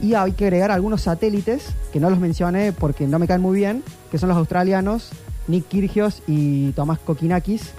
Y 0.00 0.14
hay 0.14 0.32
que 0.32 0.44
agregar 0.44 0.70
algunos 0.70 1.02
satélites, 1.02 1.68
que 1.92 2.00
no 2.00 2.10
los 2.10 2.18
mencioné 2.18 2.72
porque 2.72 3.06
no 3.06 3.18
me 3.18 3.26
caen 3.26 3.40
muy 3.40 3.56
bien, 3.56 3.82
que 4.10 4.18
son 4.18 4.28
los 4.28 4.36
australianos, 4.36 5.10
Nick 5.48 5.68
Kyrgios 5.68 6.22
y 6.26 6.72
Tomás 6.72 6.98
Kokinakis, 6.98 7.70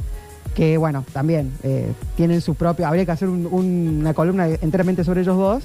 que 0.56 0.78
bueno, 0.78 1.04
también 1.14 1.52
eh, 1.64 1.92
tienen 2.16 2.42
su 2.42 2.56
propio, 2.56 2.88
habría 2.88 3.06
que 3.06 3.12
hacer 3.12 3.28
un- 3.30 3.48
un- 3.52 3.98
una 4.00 4.14
columna 4.16 4.48
enteramente 4.48 5.04
sobre 5.04 5.22
ellos 5.22 5.38
dos, 5.38 5.64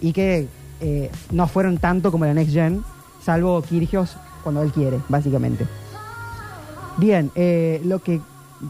y 0.00 0.12
que 0.12 0.46
eh, 0.80 1.10
no 1.32 1.48
fueron 1.48 1.78
tanto 1.78 2.12
como 2.12 2.24
la 2.26 2.34
Next 2.34 2.52
Gen, 2.52 2.84
salvo 3.24 3.60
Kyrgios 3.62 4.16
cuando 4.44 4.62
él 4.62 4.70
quiere, 4.70 4.98
básicamente. 5.08 5.66
Bien, 6.98 7.30
eh, 7.34 7.80
lo 7.84 8.00
que, 8.00 8.20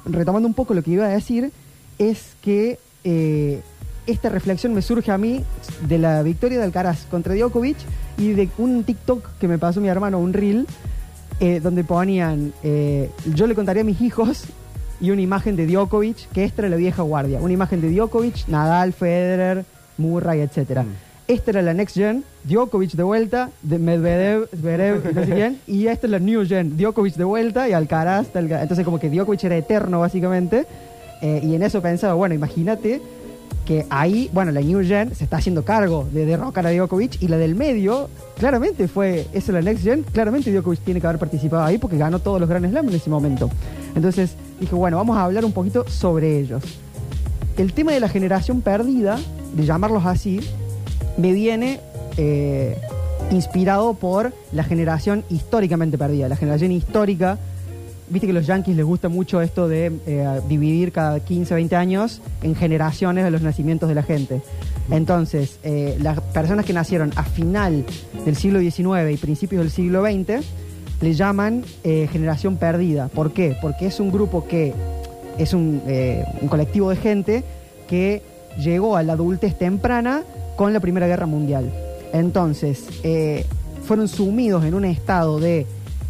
retomando 0.04 0.46
un 0.46 0.54
poco 0.54 0.74
lo 0.74 0.82
que 0.82 0.92
iba 0.92 1.06
a 1.06 1.08
decir, 1.08 1.50
es 1.98 2.36
que 2.42 2.78
eh, 3.04 3.60
esta 4.06 4.28
reflexión 4.28 4.74
me 4.74 4.82
surge 4.82 5.10
a 5.10 5.18
mí 5.18 5.42
de 5.86 5.98
la 5.98 6.22
victoria 6.22 6.58
de 6.58 6.64
Alcaraz 6.64 7.04
contra 7.10 7.34
Djokovic 7.34 7.76
y 8.16 8.30
de 8.32 8.48
un 8.58 8.84
TikTok 8.84 9.24
que 9.38 9.48
me 9.48 9.58
pasó 9.58 9.80
mi 9.80 9.88
hermano, 9.88 10.18
un 10.18 10.32
reel, 10.32 10.66
eh, 11.40 11.60
donde 11.60 11.84
ponían, 11.84 12.52
eh, 12.62 13.10
yo 13.34 13.46
le 13.46 13.54
contaría 13.54 13.82
a 13.82 13.84
mis 13.84 14.00
hijos 14.00 14.44
y 15.00 15.10
una 15.10 15.22
imagen 15.22 15.56
de 15.56 15.66
Djokovic, 15.66 16.28
que 16.32 16.44
esta 16.44 16.62
era 16.62 16.68
la 16.68 16.76
vieja 16.76 17.02
guardia, 17.02 17.38
una 17.40 17.52
imagen 17.52 17.80
de 17.80 17.90
Djokovic, 17.90 18.48
Nadal, 18.48 18.92
Federer, 18.92 19.64
Murray, 19.98 20.40
etcétera. 20.40 20.84
Esta 21.28 21.50
era 21.50 21.60
la 21.62 21.74
next 21.74 21.94
gen, 21.94 22.24
Djokovic 22.44 22.92
de 22.92 23.02
vuelta, 23.02 23.50
de 23.62 23.78
Medvedev, 23.78 24.48
Zverev, 24.56 25.14
no 25.14 25.24
sé 25.26 25.34
quién, 25.34 25.58
y 25.66 25.86
esta 25.86 26.06
es 26.06 26.10
la 26.10 26.18
new 26.18 26.46
gen, 26.46 26.78
Djokovic 26.78 27.16
de 27.16 27.24
vuelta 27.24 27.68
y 27.68 27.72
Alcaraz, 27.72 28.28
tal- 28.28 28.50
entonces 28.50 28.82
como 28.84 28.98
que 28.98 29.10
Djokovic 29.10 29.44
era 29.44 29.56
eterno 29.56 30.00
básicamente, 30.00 30.64
eh, 31.20 31.40
y 31.44 31.54
en 31.54 31.62
eso 31.62 31.82
pensaba, 31.82 32.14
bueno, 32.14 32.34
imagínate 32.34 33.02
que 33.66 33.84
ahí, 33.90 34.30
bueno, 34.32 34.50
la 34.52 34.62
New 34.62 34.82
Gen 34.82 35.14
se 35.14 35.24
está 35.24 35.36
haciendo 35.36 35.62
cargo 35.62 36.08
de 36.10 36.24
derrocar 36.24 36.66
a 36.66 36.70
Djokovic 36.72 37.20
y 37.20 37.28
la 37.28 37.36
del 37.36 37.54
medio, 37.54 38.08
claramente 38.38 38.88
fue, 38.88 39.26
esa 39.34 39.36
es 39.36 39.48
la 39.50 39.60
Next 39.60 39.84
Gen, 39.84 40.04
claramente 40.10 40.50
Djokovic 40.50 40.80
tiene 40.80 40.98
que 41.02 41.06
haber 41.06 41.18
participado 41.18 41.62
ahí 41.64 41.76
porque 41.76 41.98
ganó 41.98 42.18
todos 42.20 42.40
los 42.40 42.48
Grand 42.48 42.66
Slam 42.70 42.88
en 42.88 42.94
ese 42.94 43.10
momento. 43.10 43.50
Entonces 43.94 44.30
dije, 44.58 44.74
bueno, 44.74 44.96
vamos 44.96 45.18
a 45.18 45.24
hablar 45.24 45.44
un 45.44 45.52
poquito 45.52 45.86
sobre 45.86 46.38
ellos. 46.38 46.62
El 47.58 47.74
tema 47.74 47.92
de 47.92 48.00
la 48.00 48.08
generación 48.08 48.62
perdida, 48.62 49.18
de 49.54 49.66
llamarlos 49.66 50.06
así, 50.06 50.40
me 51.18 51.32
viene 51.32 51.80
eh, 52.16 52.78
inspirado 53.30 53.92
por 53.94 54.32
la 54.52 54.64
generación 54.64 55.24
históricamente 55.28 55.98
perdida, 55.98 56.28
la 56.28 56.36
generación 56.36 56.72
histórica 56.72 57.38
Viste 58.10 58.26
que 58.26 58.30
a 58.30 58.34
los 58.34 58.46
yankees 58.46 58.74
les 58.74 58.86
gusta 58.86 59.10
mucho 59.10 59.42
esto 59.42 59.68
de 59.68 59.92
eh, 60.06 60.40
dividir 60.48 60.92
cada 60.92 61.20
15, 61.20 61.54
20 61.54 61.76
años 61.76 62.22
en 62.42 62.54
generaciones 62.54 63.22
de 63.22 63.30
los 63.30 63.42
nacimientos 63.42 63.86
de 63.86 63.94
la 63.94 64.02
gente. 64.02 64.40
Entonces, 64.90 65.58
eh, 65.62 65.98
las 66.00 66.18
personas 66.18 66.64
que 66.64 66.72
nacieron 66.72 67.12
a 67.16 67.24
final 67.24 67.84
del 68.24 68.34
siglo 68.34 68.60
XIX 68.60 69.12
y 69.12 69.18
principios 69.18 69.60
del 69.60 69.70
siglo 69.70 70.02
XX 70.06 70.42
le 71.02 71.12
llaman 71.12 71.64
generación 71.84 72.56
perdida. 72.56 73.08
¿Por 73.08 73.32
qué? 73.32 73.54
Porque 73.60 73.86
es 73.86 74.00
un 74.00 74.10
grupo 74.10 74.48
que 74.48 74.72
es 75.36 75.52
un, 75.52 75.82
un 76.40 76.48
colectivo 76.48 76.88
de 76.88 76.96
gente 76.96 77.44
que 77.88 78.22
llegó 78.58 78.96
a 78.96 79.02
la 79.02 79.12
adultez 79.12 79.58
temprana 79.58 80.24
con 80.58 80.72
la 80.72 80.80
Primera 80.80 81.06
Guerra 81.06 81.26
Mundial. 81.26 81.72
Entonces, 82.12 82.84
eh, 83.04 83.46
fueron 83.84 84.08
sumidos 84.08 84.64
en 84.64 84.74
un 84.74 84.84
estado 84.84 85.38
de 85.38 85.66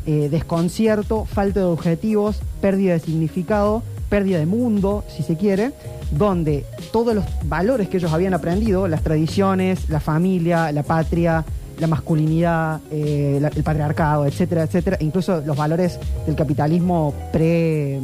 eh, 0.07 0.29
desconcierto, 0.31 1.27
falta 1.27 1.61
de 1.61 1.67
objetivos, 1.67 2.41
pérdida 2.63 2.95
de 2.95 3.01
significado, 3.01 3.83
pérdida 4.09 4.39
de 4.39 4.47
mundo, 4.47 5.05
si 5.15 5.23
se 5.23 5.37
quiere, 5.37 5.73
donde 6.13 6.65
todos 6.93 7.15
los 7.15 7.27
valores 7.45 7.91
que 7.91 7.99
ellos 7.99 8.11
habían 8.11 8.33
aprendido, 8.33 8.89
las 8.89 9.03
tradiciones, 9.03 9.91
la 9.91 10.01
familia, 10.01 10.73
la 10.73 10.83
patria, 10.83 11.45
la 11.79 11.87
masculinidad, 11.87 12.81
eh, 12.91 13.39
el 13.55 13.63
patriarcado, 13.63 14.25
etcétera, 14.25 14.63
etcétera, 14.63 14.97
incluso 15.01 15.43
los 15.43 15.59
valores 15.59 15.99
del 16.25 16.37
capitalismo 16.37 17.13
pre, 17.35 18.01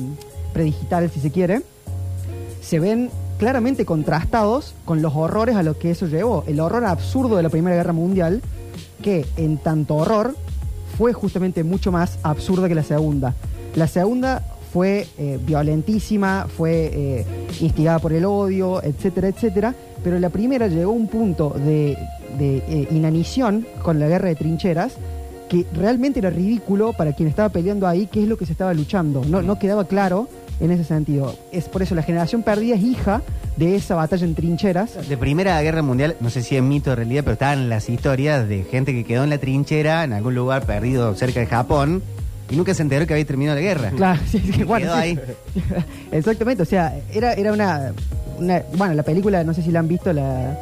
predigital, 0.52 1.10
si 1.10 1.20
se 1.20 1.30
quiere, 1.30 1.62
se 2.60 2.80
ven 2.80 3.08
claramente 3.38 3.84
contrastados 3.84 4.74
con 4.84 5.02
los 5.02 5.14
horrores 5.14 5.56
a 5.56 5.62
los 5.62 5.76
que 5.76 5.90
eso 5.90 6.06
llevó. 6.06 6.44
El 6.46 6.60
horror 6.60 6.84
absurdo 6.84 7.36
de 7.36 7.42
la 7.42 7.48
Primera 7.48 7.76
Guerra 7.76 7.92
Mundial, 7.92 8.42
que 9.02 9.26
en 9.36 9.58
tanto 9.58 9.96
horror 9.96 10.34
fue 10.96 11.12
justamente 11.12 11.64
mucho 11.64 11.92
más 11.92 12.18
absurda 12.22 12.68
que 12.68 12.74
la 12.74 12.82
segunda. 12.82 13.34
La 13.74 13.88
segunda 13.88 14.42
fue 14.72 15.06
eh, 15.18 15.38
violentísima, 15.44 16.46
fue 16.48 16.90
eh, 16.92 17.26
instigada 17.60 17.98
por 17.98 18.12
el 18.12 18.24
odio, 18.24 18.82
etcétera, 18.82 19.28
etcétera, 19.28 19.74
pero 20.02 20.18
la 20.18 20.30
primera 20.30 20.66
llegó 20.66 20.92
a 20.92 20.94
un 20.94 21.08
punto 21.08 21.50
de, 21.50 21.96
de, 22.38 22.56
eh, 22.56 22.88
inanición 22.90 23.66
con 23.82 23.98
la 23.98 24.08
guerra 24.08 24.28
de 24.28 24.34
trincheras 24.34 24.94
que 25.48 25.66
realmente 25.74 26.18
era 26.18 26.30
ridículo 26.30 26.92
para 26.92 27.12
quien 27.12 27.28
estaba 27.28 27.50
peleando 27.50 27.86
ahí 27.86 28.08
qué 28.10 28.22
es 28.22 28.28
lo 28.28 28.36
que 28.36 28.46
se 28.46 28.52
estaba 28.52 28.74
luchando. 28.74 29.24
No, 29.24 29.42
no 29.42 29.58
quedaba 29.58 29.84
claro 29.84 30.28
en 30.61 30.70
ese 30.70 30.84
sentido. 30.84 31.34
Es 31.52 31.68
por 31.68 31.82
eso 31.82 31.94
la 31.94 32.02
generación 32.02 32.42
perdida 32.42 32.75
es 32.76 32.82
hija 32.82 33.23
de 33.56 33.76
esa 33.76 33.94
batalla 33.94 34.25
en 34.25 34.34
trincheras. 34.34 35.08
De 35.08 35.16
Primera 35.16 35.61
Guerra 35.62 35.82
Mundial, 35.82 36.16
no 36.20 36.30
sé 36.30 36.42
si 36.42 36.56
es 36.56 36.62
mito 36.62 36.92
o 36.92 36.94
realidad, 36.96 37.23
pero 37.25 37.34
estaban 37.34 37.68
las 37.68 37.88
historias 37.88 38.49
de 38.49 38.64
gente 38.64 38.92
que 38.92 39.04
quedó 39.04 39.25
en 39.25 39.30
la 39.30 39.38
trinchera 39.38 40.04
en 40.04 40.12
algún 40.12 40.34
lugar 40.34 40.64
perdido 40.66 41.14
cerca 41.14 41.40
de 41.40 41.46
Japón 41.46 42.02
y 42.50 42.56
nunca 42.56 42.75
se 42.75 42.82
enteró 42.82 43.06
que 43.06 43.14
había 43.14 43.25
terminado 43.25 43.56
la 43.56 43.62
guerra. 43.62 43.90
Claro, 43.96 44.20
sí, 44.30 44.38
sí, 44.54 44.62
bueno, 44.64 44.87
quedó 44.87 44.94
sí. 44.96 45.00
ahí. 45.02 45.18
Exactamente, 46.12 46.62
o 46.62 46.66
sea, 46.66 46.94
era, 47.12 47.32
era 47.34 47.52
una, 47.52 47.92
una- 48.38 48.62
Bueno, 48.76 48.94
la 48.94 49.02
película, 49.02 49.42
no 49.44 49.54
sé 49.54 49.62
si 49.62 49.70
la 49.70 49.80
han 49.80 49.88
visto, 49.88 50.12
la. 50.12 50.58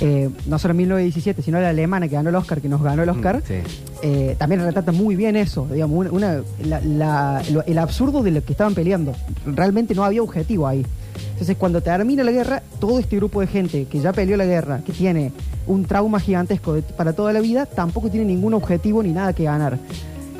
Eh, 0.00 0.30
no 0.46 0.58
solo 0.58 0.74
1917, 0.74 1.42
sino 1.42 1.60
la 1.60 1.70
alemana 1.70 2.08
que 2.08 2.14
ganó 2.14 2.30
el 2.30 2.36
Oscar, 2.36 2.60
que 2.60 2.68
nos 2.68 2.82
ganó 2.82 3.02
el 3.02 3.08
Oscar. 3.08 3.38
Mm, 3.38 3.42
sí. 3.46 3.54
eh, 4.02 4.34
también 4.38 4.62
retrata 4.62 4.92
muy 4.92 5.16
bien 5.16 5.36
eso, 5.36 5.66
digamos, 5.70 5.98
una, 5.98 6.10
una- 6.10 6.42
la- 6.64 6.80
la- 6.80 7.42
lo- 7.50 7.64
el 7.64 7.78
absurdo 7.78 8.22
de 8.22 8.30
lo 8.30 8.44
que 8.44 8.52
estaban 8.52 8.74
peleando. 8.74 9.12
Realmente 9.46 9.94
no 9.94 10.04
había 10.04 10.22
objetivo 10.22 10.66
ahí. 10.66 10.86
Entonces, 11.32 11.56
cuando 11.56 11.82
termina 11.82 12.22
la 12.24 12.32
guerra, 12.32 12.62
todo 12.78 12.98
este 12.98 13.16
grupo 13.16 13.40
de 13.40 13.46
gente 13.46 13.84
que 13.86 14.00
ya 14.00 14.12
peleó 14.12 14.36
la 14.36 14.44
guerra, 14.44 14.80
que 14.84 14.92
tiene 14.92 15.32
un 15.66 15.84
trauma 15.84 16.20
gigantesco 16.20 16.74
de- 16.74 16.82
para 16.82 17.12
toda 17.12 17.32
la 17.32 17.40
vida, 17.40 17.66
tampoco 17.66 18.10
tiene 18.10 18.26
ningún 18.26 18.54
objetivo 18.54 19.02
ni 19.02 19.10
nada 19.12 19.32
que 19.32 19.44
ganar. 19.44 19.78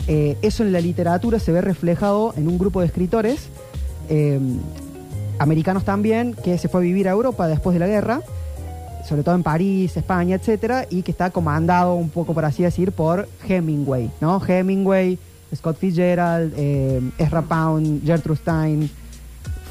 Eh, 0.08 0.36
eso 0.42 0.62
en 0.62 0.72
la 0.72 0.80
literatura 0.80 1.38
se 1.38 1.52
ve 1.52 1.60
reflejado 1.60 2.32
en 2.36 2.48
un 2.48 2.58
grupo 2.58 2.80
de 2.80 2.86
escritores, 2.86 3.48
eh, 4.08 4.38
americanos 5.38 5.84
también, 5.84 6.34
que 6.34 6.58
se 6.58 6.68
fue 6.68 6.80
a 6.80 6.82
vivir 6.84 7.08
a 7.08 7.12
Europa 7.12 7.46
después 7.48 7.74
de 7.74 7.80
la 7.80 7.86
guerra 7.86 8.20
sobre 9.08 9.22
todo 9.22 9.34
en 9.34 9.42
París, 9.42 9.96
España, 9.96 10.36
etcétera, 10.36 10.86
y 10.90 11.02
que 11.02 11.10
está 11.10 11.30
comandado 11.30 11.94
un 11.94 12.10
poco, 12.10 12.34
por 12.34 12.44
así 12.44 12.62
decir, 12.62 12.92
por 12.92 13.28
Hemingway, 13.48 14.10
¿no? 14.20 14.40
Hemingway, 14.46 15.18
Scott 15.54 15.78
Fitzgerald, 15.78 16.52
eh, 16.56 17.00
Ezra 17.18 17.42
Pound, 17.42 18.04
Gertrude 18.04 18.38
Stein, 18.38 18.90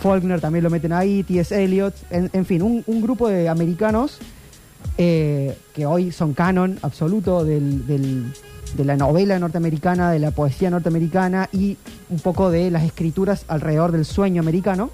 Faulkner 0.02 0.40
también 0.42 0.64
lo 0.64 0.70
meten 0.70 0.94
ahí, 0.94 1.24
T.S. 1.24 1.62
Eliot, 1.64 1.94
en, 2.10 2.30
en 2.34 2.46
fin, 2.46 2.62
un, 2.62 3.02
grupo 3.02 3.28
de 3.28 3.50
americanos 3.50 4.18
eh, 4.98 5.58
que 5.74 5.86
hoy 5.86 6.12
son 6.12 6.34
canon 6.34 6.80
absoluto 6.82 7.44
del- 7.44 7.86
de 8.76 8.86
la 8.86 8.96
novela 8.96 9.40
norteamericana, 9.40 10.12
de 10.12 10.20
la 10.20 10.32
poesía 10.32 10.70
norteamericana 10.70 11.50
y 11.52 11.76
un 12.10 12.20
poco 12.20 12.52
de 12.52 12.70
las 12.70 12.84
escrituras 12.84 13.44
alrededor 13.48 13.92
del 13.92 14.06
sueño 14.06 14.42
americano 14.42 14.92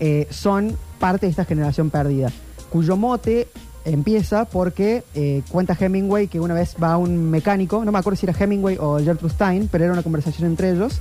eh, 0.00 0.26
son 0.30 0.76
parte 0.98 1.26
de 1.26 1.30
esta 1.30 1.44
generación 1.44 1.90
perdida, 1.90 2.30
cuyo 2.72 2.96
mote 2.96 3.48
empieza 3.84 4.46
porque 4.46 5.04
eh, 5.14 5.42
cuenta 5.50 5.76
Hemingway 5.78 6.26
que 6.26 6.40
una 6.40 6.54
vez 6.54 6.74
va 6.82 6.94
a 6.94 6.96
un 6.96 7.30
mecánico, 7.30 7.84
no 7.84 7.92
me 7.92 7.98
acuerdo 7.98 8.16
si 8.16 8.24
era 8.24 8.34
Hemingway 8.38 8.78
o 8.80 8.98
Gertrude 8.98 9.34
Stein, 9.34 9.68
pero 9.70 9.84
era 9.84 9.92
una 9.92 10.02
conversación 10.02 10.48
entre 10.48 10.70
ellos, 10.70 10.98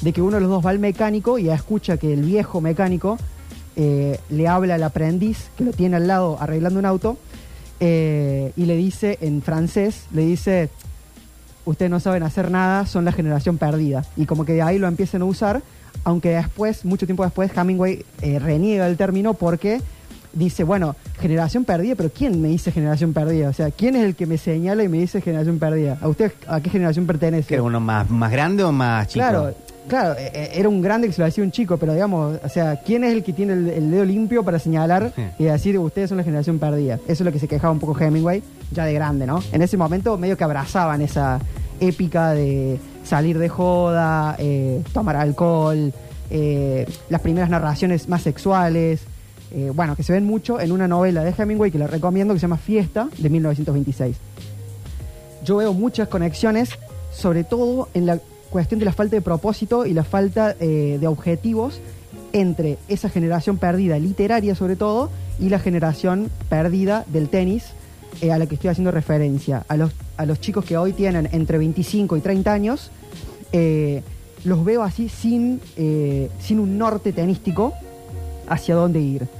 de 0.00 0.12
que 0.12 0.22
uno 0.22 0.36
de 0.36 0.42
los 0.42 0.50
dos 0.50 0.64
va 0.64 0.70
al 0.70 0.78
mecánico 0.78 1.36
y 1.38 1.50
escucha 1.50 1.96
que 1.96 2.12
el 2.12 2.22
viejo 2.22 2.60
mecánico 2.60 3.18
eh, 3.74 4.20
le 4.30 4.46
habla 4.46 4.76
al 4.76 4.82
aprendiz 4.84 5.50
que 5.56 5.64
lo 5.64 5.72
tiene 5.72 5.96
al 5.96 6.06
lado 6.06 6.36
arreglando 6.40 6.78
un 6.78 6.86
auto 6.86 7.18
eh, 7.80 8.52
y 8.56 8.66
le 8.66 8.76
dice 8.76 9.18
en 9.20 9.42
francés, 9.42 10.04
le 10.12 10.22
dice, 10.22 10.70
ustedes 11.64 11.90
no 11.90 11.98
saben 11.98 12.22
hacer 12.22 12.52
nada, 12.52 12.86
son 12.86 13.04
la 13.04 13.12
generación 13.12 13.58
perdida. 13.58 14.04
Y 14.16 14.26
como 14.26 14.44
que 14.44 14.52
de 14.52 14.62
ahí 14.62 14.78
lo 14.78 14.86
empiezan 14.86 15.22
a 15.22 15.24
usar, 15.24 15.62
aunque 16.04 16.30
después, 16.30 16.84
mucho 16.84 17.06
tiempo 17.06 17.24
después, 17.24 17.50
Hemingway 17.56 18.04
eh, 18.22 18.38
reniega 18.38 18.86
el 18.86 18.96
término 18.96 19.34
porque 19.34 19.80
dice, 20.32 20.64
bueno, 20.64 20.94
generación 21.20 21.64
perdida, 21.64 21.94
pero 21.96 22.10
¿quién 22.10 22.40
me 22.40 22.48
dice 22.48 22.70
generación 22.72 23.12
perdida? 23.12 23.48
O 23.48 23.52
sea, 23.52 23.70
¿quién 23.70 23.96
es 23.96 24.04
el 24.04 24.14
que 24.14 24.26
me 24.26 24.38
señala 24.38 24.82
y 24.84 24.88
me 24.88 24.98
dice 24.98 25.20
generación 25.20 25.58
perdida? 25.58 25.98
¿A 26.00 26.08
usted 26.08 26.32
a 26.46 26.60
qué 26.60 26.70
generación 26.70 27.06
pertenece? 27.06 27.48
¿Que 27.48 27.54
era 27.54 27.62
uno 27.62 27.80
más, 27.80 28.08
más 28.10 28.30
grande 28.30 28.62
o 28.64 28.70
más 28.72 29.08
chico? 29.08 29.24
Claro, 29.24 29.54
claro, 29.88 30.12
eh, 30.18 30.30
eh, 30.34 30.50
era 30.54 30.68
un 30.68 30.80
grande 30.82 31.06
que 31.08 31.12
se 31.12 31.20
lo 31.22 31.26
hacía 31.26 31.42
un 31.42 31.50
chico, 31.50 31.76
pero 31.78 31.92
digamos, 31.94 32.38
o 32.44 32.48
sea, 32.48 32.76
¿quién 32.76 33.04
es 33.04 33.12
el 33.14 33.24
que 33.24 33.32
tiene 33.32 33.54
el, 33.54 33.68
el 33.68 33.90
dedo 33.90 34.04
limpio 34.04 34.44
para 34.44 34.58
señalar 34.58 35.12
Sí. 35.16 35.22
y 35.38 35.44
decir 35.44 35.78
ustedes 35.78 36.08
son 36.10 36.18
la 36.18 36.24
generación 36.24 36.58
perdida? 36.58 36.96
Eso 37.04 37.12
es 37.12 37.20
lo 37.22 37.32
que 37.32 37.38
se 37.38 37.48
quejaba 37.48 37.72
un 37.72 37.80
poco 37.80 37.98
Hemingway, 37.98 38.42
ya 38.72 38.84
de 38.84 38.92
grande, 38.94 39.26
¿no? 39.26 39.42
En 39.52 39.62
ese 39.62 39.76
momento 39.76 40.16
medio 40.18 40.36
que 40.36 40.44
abrazaban 40.44 41.00
esa 41.02 41.40
épica 41.80 42.32
de 42.32 42.78
salir 43.04 43.38
de 43.38 43.48
joda, 43.48 44.36
eh, 44.38 44.82
tomar 44.92 45.16
alcohol, 45.16 45.92
eh, 46.30 46.86
las 47.08 47.20
primeras 47.22 47.48
narraciones 47.48 48.08
más 48.08 48.20
sexuales, 48.22 49.00
eh, 49.52 49.72
bueno, 49.74 49.96
que 49.96 50.02
se 50.02 50.12
ven 50.12 50.24
mucho 50.24 50.60
en 50.60 50.72
una 50.72 50.86
novela 50.88 51.24
de 51.24 51.34
Hemingway 51.36 51.70
que 51.70 51.78
les 51.78 51.90
recomiendo 51.90 52.34
que 52.34 52.40
se 52.40 52.44
llama 52.44 52.58
Fiesta 52.58 53.08
de 53.18 53.28
1926 53.28 54.16
yo 55.48 55.56
veo 55.56 55.72
muchas 55.72 56.08
conexiones, 56.08 56.70
sobre 57.10 57.42
todo 57.42 57.88
en 57.94 58.04
la 58.04 58.18
cuestión 58.50 58.78
de 58.78 58.84
la 58.84 58.92
falta 58.92 59.16
de 59.16 59.22
propósito 59.22 59.86
y 59.86 59.94
la 59.94 60.04
falta 60.04 60.54
eh, 60.60 60.98
de 61.00 61.06
objetivos 61.06 61.80
entre 62.34 62.76
esa 62.88 63.08
generación 63.08 63.56
perdida 63.56 63.98
literaria 63.98 64.54
sobre 64.54 64.76
todo 64.76 65.10
y 65.40 65.48
la 65.48 65.58
generación 65.58 66.30
perdida 66.50 67.06
del 67.08 67.30
tenis 67.30 67.64
eh, 68.20 68.30
a 68.30 68.36
la 68.36 68.46
que 68.46 68.56
estoy 68.56 68.68
haciendo 68.68 68.90
referencia. 68.90 69.64
A 69.68 69.78
los, 69.78 69.92
a 70.18 70.26
los 70.26 70.38
chicos 70.38 70.66
que 70.66 70.76
hoy 70.76 70.92
tienen 70.92 71.28
entre 71.32 71.56
25 71.56 72.18
y 72.18 72.20
30 72.20 72.52
años, 72.52 72.90
los 74.44 74.64
veo 74.64 74.82
así 74.82 75.08
sin, 75.08 75.60
sin 76.38 76.60
un 76.60 76.76
norte 76.76 77.14
tenístico 77.14 77.72
hacia 78.46 78.74
dónde 78.74 79.00
ir. 79.00 79.37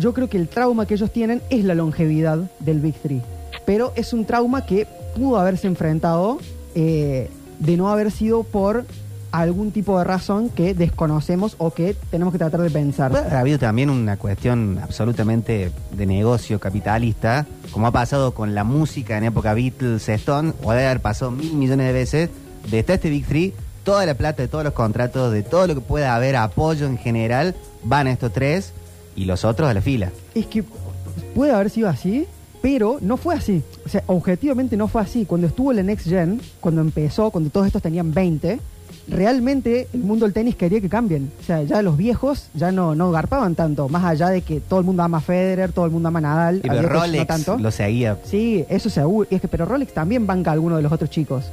Yo 0.00 0.14
creo 0.14 0.28
que 0.28 0.38
el 0.38 0.48
trauma 0.48 0.86
que 0.86 0.94
ellos 0.94 1.12
tienen 1.12 1.42
es 1.50 1.64
la 1.64 1.74
longevidad 1.74 2.38
del 2.58 2.80
Big 2.80 2.94
Three. 2.94 3.22
Pero 3.66 3.92
es 3.94 4.12
un 4.12 4.24
trauma 4.24 4.64
que 4.64 4.86
pudo 5.14 5.38
haberse 5.38 5.66
enfrentado 5.66 6.38
eh, 6.74 7.30
de 7.58 7.76
no 7.76 7.90
haber 7.90 8.10
sido 8.10 8.42
por 8.42 8.86
algún 9.30 9.70
tipo 9.70 9.96
de 9.98 10.04
razón 10.04 10.48
que 10.48 10.74
desconocemos 10.74 11.54
o 11.58 11.72
que 11.72 11.94
tenemos 12.10 12.32
que 12.32 12.38
tratar 12.38 12.62
de 12.62 12.70
pensar. 12.70 13.14
Ha 13.14 13.38
habido 13.38 13.58
también 13.58 13.90
una 13.90 14.16
cuestión 14.16 14.80
absolutamente 14.82 15.70
de 15.92 16.06
negocio 16.06 16.58
capitalista, 16.58 17.46
como 17.70 17.86
ha 17.86 17.92
pasado 17.92 18.32
con 18.32 18.54
la 18.54 18.64
música 18.64 19.18
en 19.18 19.24
época 19.24 19.54
Beatles, 19.54 20.08
Stone, 20.08 20.54
o 20.64 20.72
debe 20.72 20.86
haber 20.86 21.00
pasado 21.00 21.30
mil 21.30 21.52
millones 21.54 21.86
de 21.86 21.92
veces, 21.92 22.30
de 22.70 22.78
este 22.80 23.10
Big 23.10 23.26
Three, 23.26 23.54
toda 23.84 24.04
la 24.06 24.14
plata 24.14 24.42
de 24.42 24.48
todos 24.48 24.64
los 24.64 24.72
contratos, 24.72 25.32
de 25.32 25.42
todo 25.42 25.66
lo 25.66 25.74
que 25.74 25.80
pueda 25.80 26.16
haber 26.16 26.36
apoyo 26.36 26.86
en 26.86 26.98
general, 26.98 27.54
van 27.84 28.08
a 28.08 28.12
estos 28.12 28.32
tres 28.32 28.72
y 29.16 29.24
los 29.24 29.44
otros 29.44 29.68
a 29.68 29.74
la 29.74 29.80
fila. 29.80 30.10
Es 30.34 30.46
que 30.46 30.64
puede 31.34 31.52
haber 31.52 31.70
sido 31.70 31.88
así, 31.88 32.26
pero 32.62 32.98
no 33.00 33.16
fue 33.16 33.34
así. 33.34 33.62
O 33.84 33.88
sea, 33.88 34.02
objetivamente 34.06 34.76
no 34.76 34.88
fue 34.88 35.02
así. 35.02 35.24
Cuando 35.24 35.46
estuvo 35.46 35.72
la 35.72 35.82
Next 35.82 36.08
Gen, 36.08 36.40
cuando 36.60 36.80
empezó, 36.80 37.30
cuando 37.30 37.50
todos 37.50 37.66
estos 37.66 37.82
tenían 37.82 38.12
20, 38.12 38.60
realmente 39.08 39.88
el 39.92 40.00
mundo 40.00 40.24
del 40.24 40.32
tenis 40.32 40.56
quería 40.56 40.80
que 40.80 40.88
cambien. 40.88 41.30
O 41.40 41.44
sea, 41.44 41.62
ya 41.62 41.82
los 41.82 41.96
viejos 41.96 42.48
ya 42.54 42.70
no, 42.72 42.94
no 42.94 43.10
garpaban 43.10 43.54
tanto, 43.54 43.88
más 43.88 44.04
allá 44.04 44.28
de 44.28 44.42
que 44.42 44.60
todo 44.60 44.78
el 44.80 44.86
mundo 44.86 45.02
ama 45.02 45.18
a 45.18 45.20
Federer, 45.20 45.72
todo 45.72 45.84
el 45.84 45.90
mundo 45.90 46.08
ama 46.08 46.18
a 46.18 46.22
Nadal. 46.22 46.60
Pero 46.62 46.82
Rolex 46.82 47.18
no 47.18 47.26
tanto. 47.26 47.58
lo 47.58 47.70
seguía. 47.70 48.18
Sí, 48.24 48.64
eso 48.68 48.90
seguro. 48.90 49.28
Y 49.30 49.36
es 49.36 49.40
que, 49.40 49.48
pero 49.48 49.64
Rolex 49.64 49.92
también 49.92 50.26
banca 50.26 50.50
a 50.50 50.54
alguno 50.54 50.76
de 50.76 50.82
los 50.82 50.92
otros 50.92 51.10
chicos. 51.10 51.46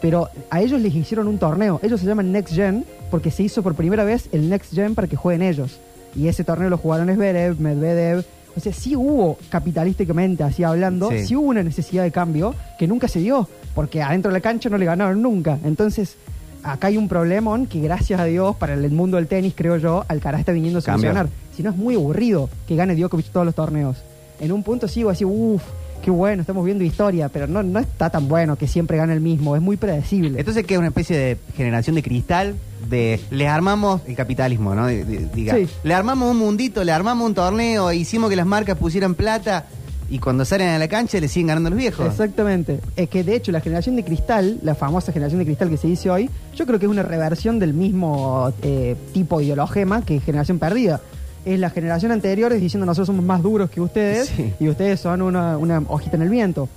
Pero 0.00 0.28
a 0.48 0.62
ellos 0.62 0.80
les 0.80 0.94
hicieron 0.94 1.28
un 1.28 1.38
torneo. 1.38 1.78
Ellos 1.82 2.00
se 2.00 2.06
llaman 2.06 2.32
Next 2.32 2.54
Gen 2.54 2.86
porque 3.10 3.30
se 3.30 3.42
hizo 3.42 3.62
por 3.62 3.74
primera 3.74 4.04
vez 4.04 4.28
el 4.32 4.48
Next 4.48 4.72
Gen 4.74 4.94
para 4.94 5.08
que 5.08 5.16
jueguen 5.16 5.42
ellos. 5.42 5.78
Y 6.14 6.28
ese 6.28 6.44
torneo 6.44 6.68
lo 6.70 6.78
jugaron 6.78 7.12
Zverev, 7.14 7.60
Medvedev. 7.60 8.24
O 8.56 8.60
sea, 8.60 8.72
sí 8.72 8.96
hubo, 8.96 9.38
capitalísticamente, 9.48 10.42
así 10.42 10.64
hablando, 10.64 11.10
Sí. 11.10 11.26
sí. 11.26 11.36
hubo 11.36 11.48
una 11.48 11.62
necesidad 11.62 12.02
de 12.02 12.10
cambio 12.10 12.54
que 12.78 12.86
nunca 12.88 13.06
se 13.08 13.20
dio. 13.20 13.48
Porque 13.74 14.02
adentro 14.02 14.30
de 14.30 14.38
la 14.38 14.40
cancha 14.40 14.68
no 14.68 14.76
le 14.78 14.84
ganaron 14.86 15.22
nunca. 15.22 15.58
Entonces, 15.64 16.16
acá 16.64 16.88
hay 16.88 16.96
un 16.96 17.08
problemón 17.08 17.66
que 17.66 17.80
gracias 17.80 18.18
a 18.20 18.24
Dios 18.24 18.56
para 18.56 18.74
el 18.74 18.90
mundo 18.90 19.16
del 19.16 19.28
tenis, 19.28 19.54
creo 19.56 19.76
yo, 19.76 20.04
Alcaraz 20.08 20.40
está 20.40 20.52
viniendo 20.52 20.80
a 20.80 20.82
solucionar. 20.82 21.28
Si 21.56 21.62
no 21.62 21.70
es 21.70 21.76
muy 21.76 21.94
aburrido 21.94 22.50
que 22.66 22.74
gane 22.74 22.96
Djokovic 22.96 23.26
todos 23.30 23.46
los 23.46 23.54
torneos. 23.54 23.98
En 24.40 24.50
un 24.52 24.62
punto 24.64 24.88
sigo 24.88 25.10
así, 25.10 25.24
uff, 25.24 25.62
qué 26.02 26.10
bueno, 26.10 26.40
estamos 26.42 26.64
viendo 26.64 26.82
historia, 26.84 27.28
pero 27.28 27.46
no, 27.46 27.62
no 27.62 27.78
está 27.78 28.10
tan 28.10 28.28
bueno 28.28 28.56
que 28.56 28.66
siempre 28.66 28.96
gane 28.96 29.12
el 29.12 29.20
mismo, 29.20 29.56
es 29.56 29.62
muy 29.62 29.76
predecible. 29.76 30.38
Entonces, 30.38 30.64
que 30.66 30.74
es 30.74 30.78
una 30.78 30.88
especie 30.88 31.16
de 31.16 31.36
generación 31.56 31.96
de 31.96 32.02
cristal, 32.02 32.54
de 32.88 33.20
le 33.30 33.46
armamos 33.48 34.00
el 34.06 34.16
capitalismo, 34.16 34.74
¿no? 34.74 34.86
De- 34.86 35.04
de- 35.04 35.26
diga, 35.34 35.54
Sí. 35.54 35.68
le 35.84 35.94
armamos 35.94 36.30
un 36.30 36.38
mundito, 36.38 36.82
le 36.84 36.92
armamos 36.92 37.26
un 37.26 37.34
torneo, 37.34 37.92
hicimos 37.92 38.30
que 38.30 38.36
las 38.36 38.46
marcas 38.46 38.76
pusieran 38.78 39.14
plata 39.14 39.66
y 40.08 40.18
cuando 40.18 40.44
salen 40.44 40.68
a 40.70 40.78
la 40.78 40.88
cancha 40.88 41.20
le 41.20 41.28
siguen 41.28 41.46
ganando 41.48 41.70
los 41.70 41.78
viejos. 41.78 42.04
Exactamente. 42.06 42.80
Es 42.96 43.08
que 43.08 43.22
de 43.22 43.36
hecho 43.36 43.52
la 43.52 43.60
generación 43.60 43.94
de 43.96 44.02
cristal, 44.04 44.58
la 44.62 44.74
famosa 44.74 45.12
generación 45.12 45.38
de 45.38 45.44
cristal 45.44 45.68
que 45.70 45.76
se 45.76 45.86
dice 45.86 46.10
hoy, 46.10 46.28
yo 46.56 46.66
creo 46.66 46.78
que 46.80 46.86
es 46.86 46.90
una 46.90 47.02
reversión 47.04 47.58
del 47.60 47.74
mismo 47.74 48.52
eh, 48.62 48.96
tipo 49.12 49.40
ideologema 49.40 50.04
que 50.04 50.18
generación 50.20 50.58
perdida. 50.58 51.00
Es 51.44 51.58
la 51.58 51.70
generación 51.70 52.12
anterior 52.12 52.52
diciendo 52.52 52.84
nosotros 52.84 53.06
somos 53.06 53.24
más 53.24 53.42
duros 53.42 53.70
que 53.70 53.80
ustedes 53.80 54.28
Sí. 54.28 54.52
y 54.60 54.68
ustedes 54.68 55.00
son 55.00 55.22
una, 55.22 55.56
una 55.56 55.82
hojita 55.88 56.16
en 56.16 56.22
el 56.22 56.28
viento. 56.28 56.68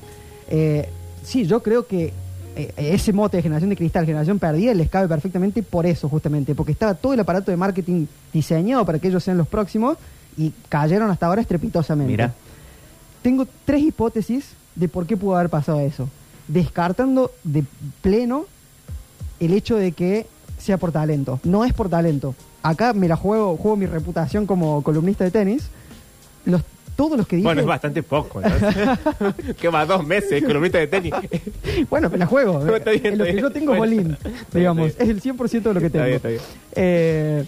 Eh, 0.50 0.88
sí, 1.24 1.46
yo 1.46 1.62
creo 1.62 1.86
que 1.86 2.14
eh, 2.56 2.72
ese 2.78 3.12
mote 3.14 3.38
de 3.38 3.44
generación 3.44 3.70
de 3.72 3.76
cristal, 3.76 4.06
generación 4.06 4.40
perdida, 4.40 4.74
les 4.74 4.90
cabe 4.90 5.08
perfectamente 5.08 5.64
por 5.64 5.86
eso 5.86 6.08
justamente, 6.08 6.56
porque 6.56 6.72
estaba 6.72 6.94
todo 6.94 7.14
el 7.14 7.20
aparato 7.20 7.52
de 7.52 7.58
marketing 7.58 8.06
diseñado 8.32 8.86
para 8.86 9.00
que 9.00 9.08
ellos 9.10 9.24
sean 9.24 9.38
los 9.38 9.48
próximos 9.48 9.98
y 10.38 10.54
cayeron 10.70 11.10
hasta 11.12 11.26
ahora 11.26 11.42
estrepitosamente. 11.42 12.12
Mira. 12.12 12.34
Tengo 13.22 13.46
tres 13.66 13.82
hipótesis 13.84 14.46
de 14.76 14.88
por 14.88 15.06
qué 15.08 15.18
pudo 15.18 15.36
haber 15.36 15.50
pasado 15.50 15.80
eso. 15.80 16.08
Descartando 16.48 17.32
de 17.44 17.64
pleno 18.02 18.46
el 19.40 19.54
hecho 19.54 19.76
de 19.76 19.92
que 19.94 20.28
sea 20.64 20.78
por 20.78 20.92
talento. 20.92 21.40
No 21.44 21.66
es 21.66 21.74
por 21.74 21.90
talento. 21.90 22.34
Acá 22.62 22.94
me 22.94 23.08
la 23.08 23.16
juego, 23.16 23.58
juego 23.58 23.76
mi 23.78 23.86
reputación 23.86 24.46
como 24.46 24.82
columnista 24.84 25.24
de 25.24 25.32
tenis. 25.32 25.68
Los, 26.46 26.62
todos 26.96 27.18
los 27.18 27.28
que 27.28 27.36
dije. 27.38 27.46
Bueno, 27.48 27.62
es 27.62 27.68
bastante 27.68 28.02
poco. 28.04 28.40
¿no? 28.42 29.34
que 29.60 29.68
va 29.70 29.86
dos 29.86 30.06
meses, 30.06 30.44
columnista 30.44 30.78
de 30.80 30.88
tenis. 30.88 31.14
Bueno, 31.90 32.10
me 32.10 32.18
la 32.18 32.26
juego. 32.26 32.66
Está 32.76 32.92
bien, 32.92 33.06
En 33.08 33.18
lo 33.18 33.26
está 33.26 33.36
que 33.36 33.42
yo 33.42 33.50
bien. 33.50 33.54
tengo 33.54 33.76
Bueno. 33.76 33.80
bolín, 33.96 34.18
digamos. 34.54 34.88
está 34.90 35.04
bien. 35.04 35.18
Es 35.18 35.26
el 35.26 35.36
100% 35.38 35.62
de 35.64 35.74
lo 35.74 35.80
que 35.82 35.90
tengo. 35.90 36.06
Está 36.06 36.06
bien, 36.06 36.16
está 36.16 36.28
bien. 36.30 36.42
Eh, 36.76 37.46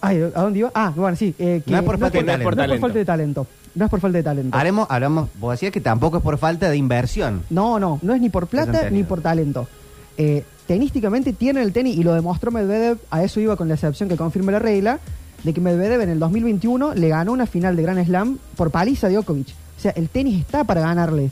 ay, 0.00 0.16
¿a 0.34 0.42
dónde 0.42 0.58
iba? 0.60 0.70
Ah, 0.74 0.92
bueno, 0.94 1.16
sí. 1.16 1.34
eh, 1.38 1.62
que 1.64 1.70
No 1.70 1.78
es 1.78 1.82
por 1.84 1.98
falta 1.98 2.18
de 2.18 2.24
talento. 2.24 2.50
No 2.56 2.62
es 2.64 2.70
por 2.70 2.80
falta 2.80 2.98
de 2.98 3.04
talento. 3.04 3.46
No 3.74 3.84
es 3.86 3.90
por 3.90 4.00
falta 4.00 4.18
de 4.18 4.24
talento. 4.24 4.58
Haremos, 4.58 4.86
hablamos, 4.90 5.28
vos 5.40 5.52
decías 5.52 5.72
que 5.72 5.80
tampoco 5.80 6.18
es 6.18 6.22
por 6.22 6.36
falta 6.38 6.68
de 6.68 6.76
inversión. 6.76 7.42
No, 7.50 7.78
no, 7.80 7.98
no 8.02 8.14
es 8.14 8.20
ni 8.20 8.28
por 8.28 8.46
plata 8.46 8.90
ni 8.90 9.02
por 9.02 9.20
talento. 9.22 9.66
Eh, 10.18 10.44
tenísticamente 10.66 11.32
tiene 11.32 11.62
el 11.62 11.72
tenis 11.72 11.96
y 11.96 12.02
lo 12.02 12.14
demostró 12.14 12.50
Medvedev, 12.50 12.98
a 13.10 13.22
eso 13.22 13.40
iba 13.40 13.56
con 13.56 13.68
la 13.68 13.74
excepción 13.74 14.08
que 14.08 14.16
confirma 14.16 14.52
la 14.52 14.58
regla, 14.58 15.00
de 15.44 15.52
que 15.52 15.60
Medvedev 15.60 16.00
en 16.02 16.10
el 16.10 16.18
2021 16.18 16.94
le 16.94 17.08
ganó 17.08 17.32
una 17.32 17.46
final 17.46 17.76
de 17.76 17.82
Grand 17.82 18.04
Slam 18.04 18.38
por 18.56 18.70
paliza 18.70 19.08
a 19.08 19.10
Djokovic. 19.10 19.48
O 19.48 19.80
sea, 19.80 19.92
el 19.92 20.08
tenis 20.08 20.40
está 20.40 20.64
para 20.64 20.80
ganarle. 20.80 21.30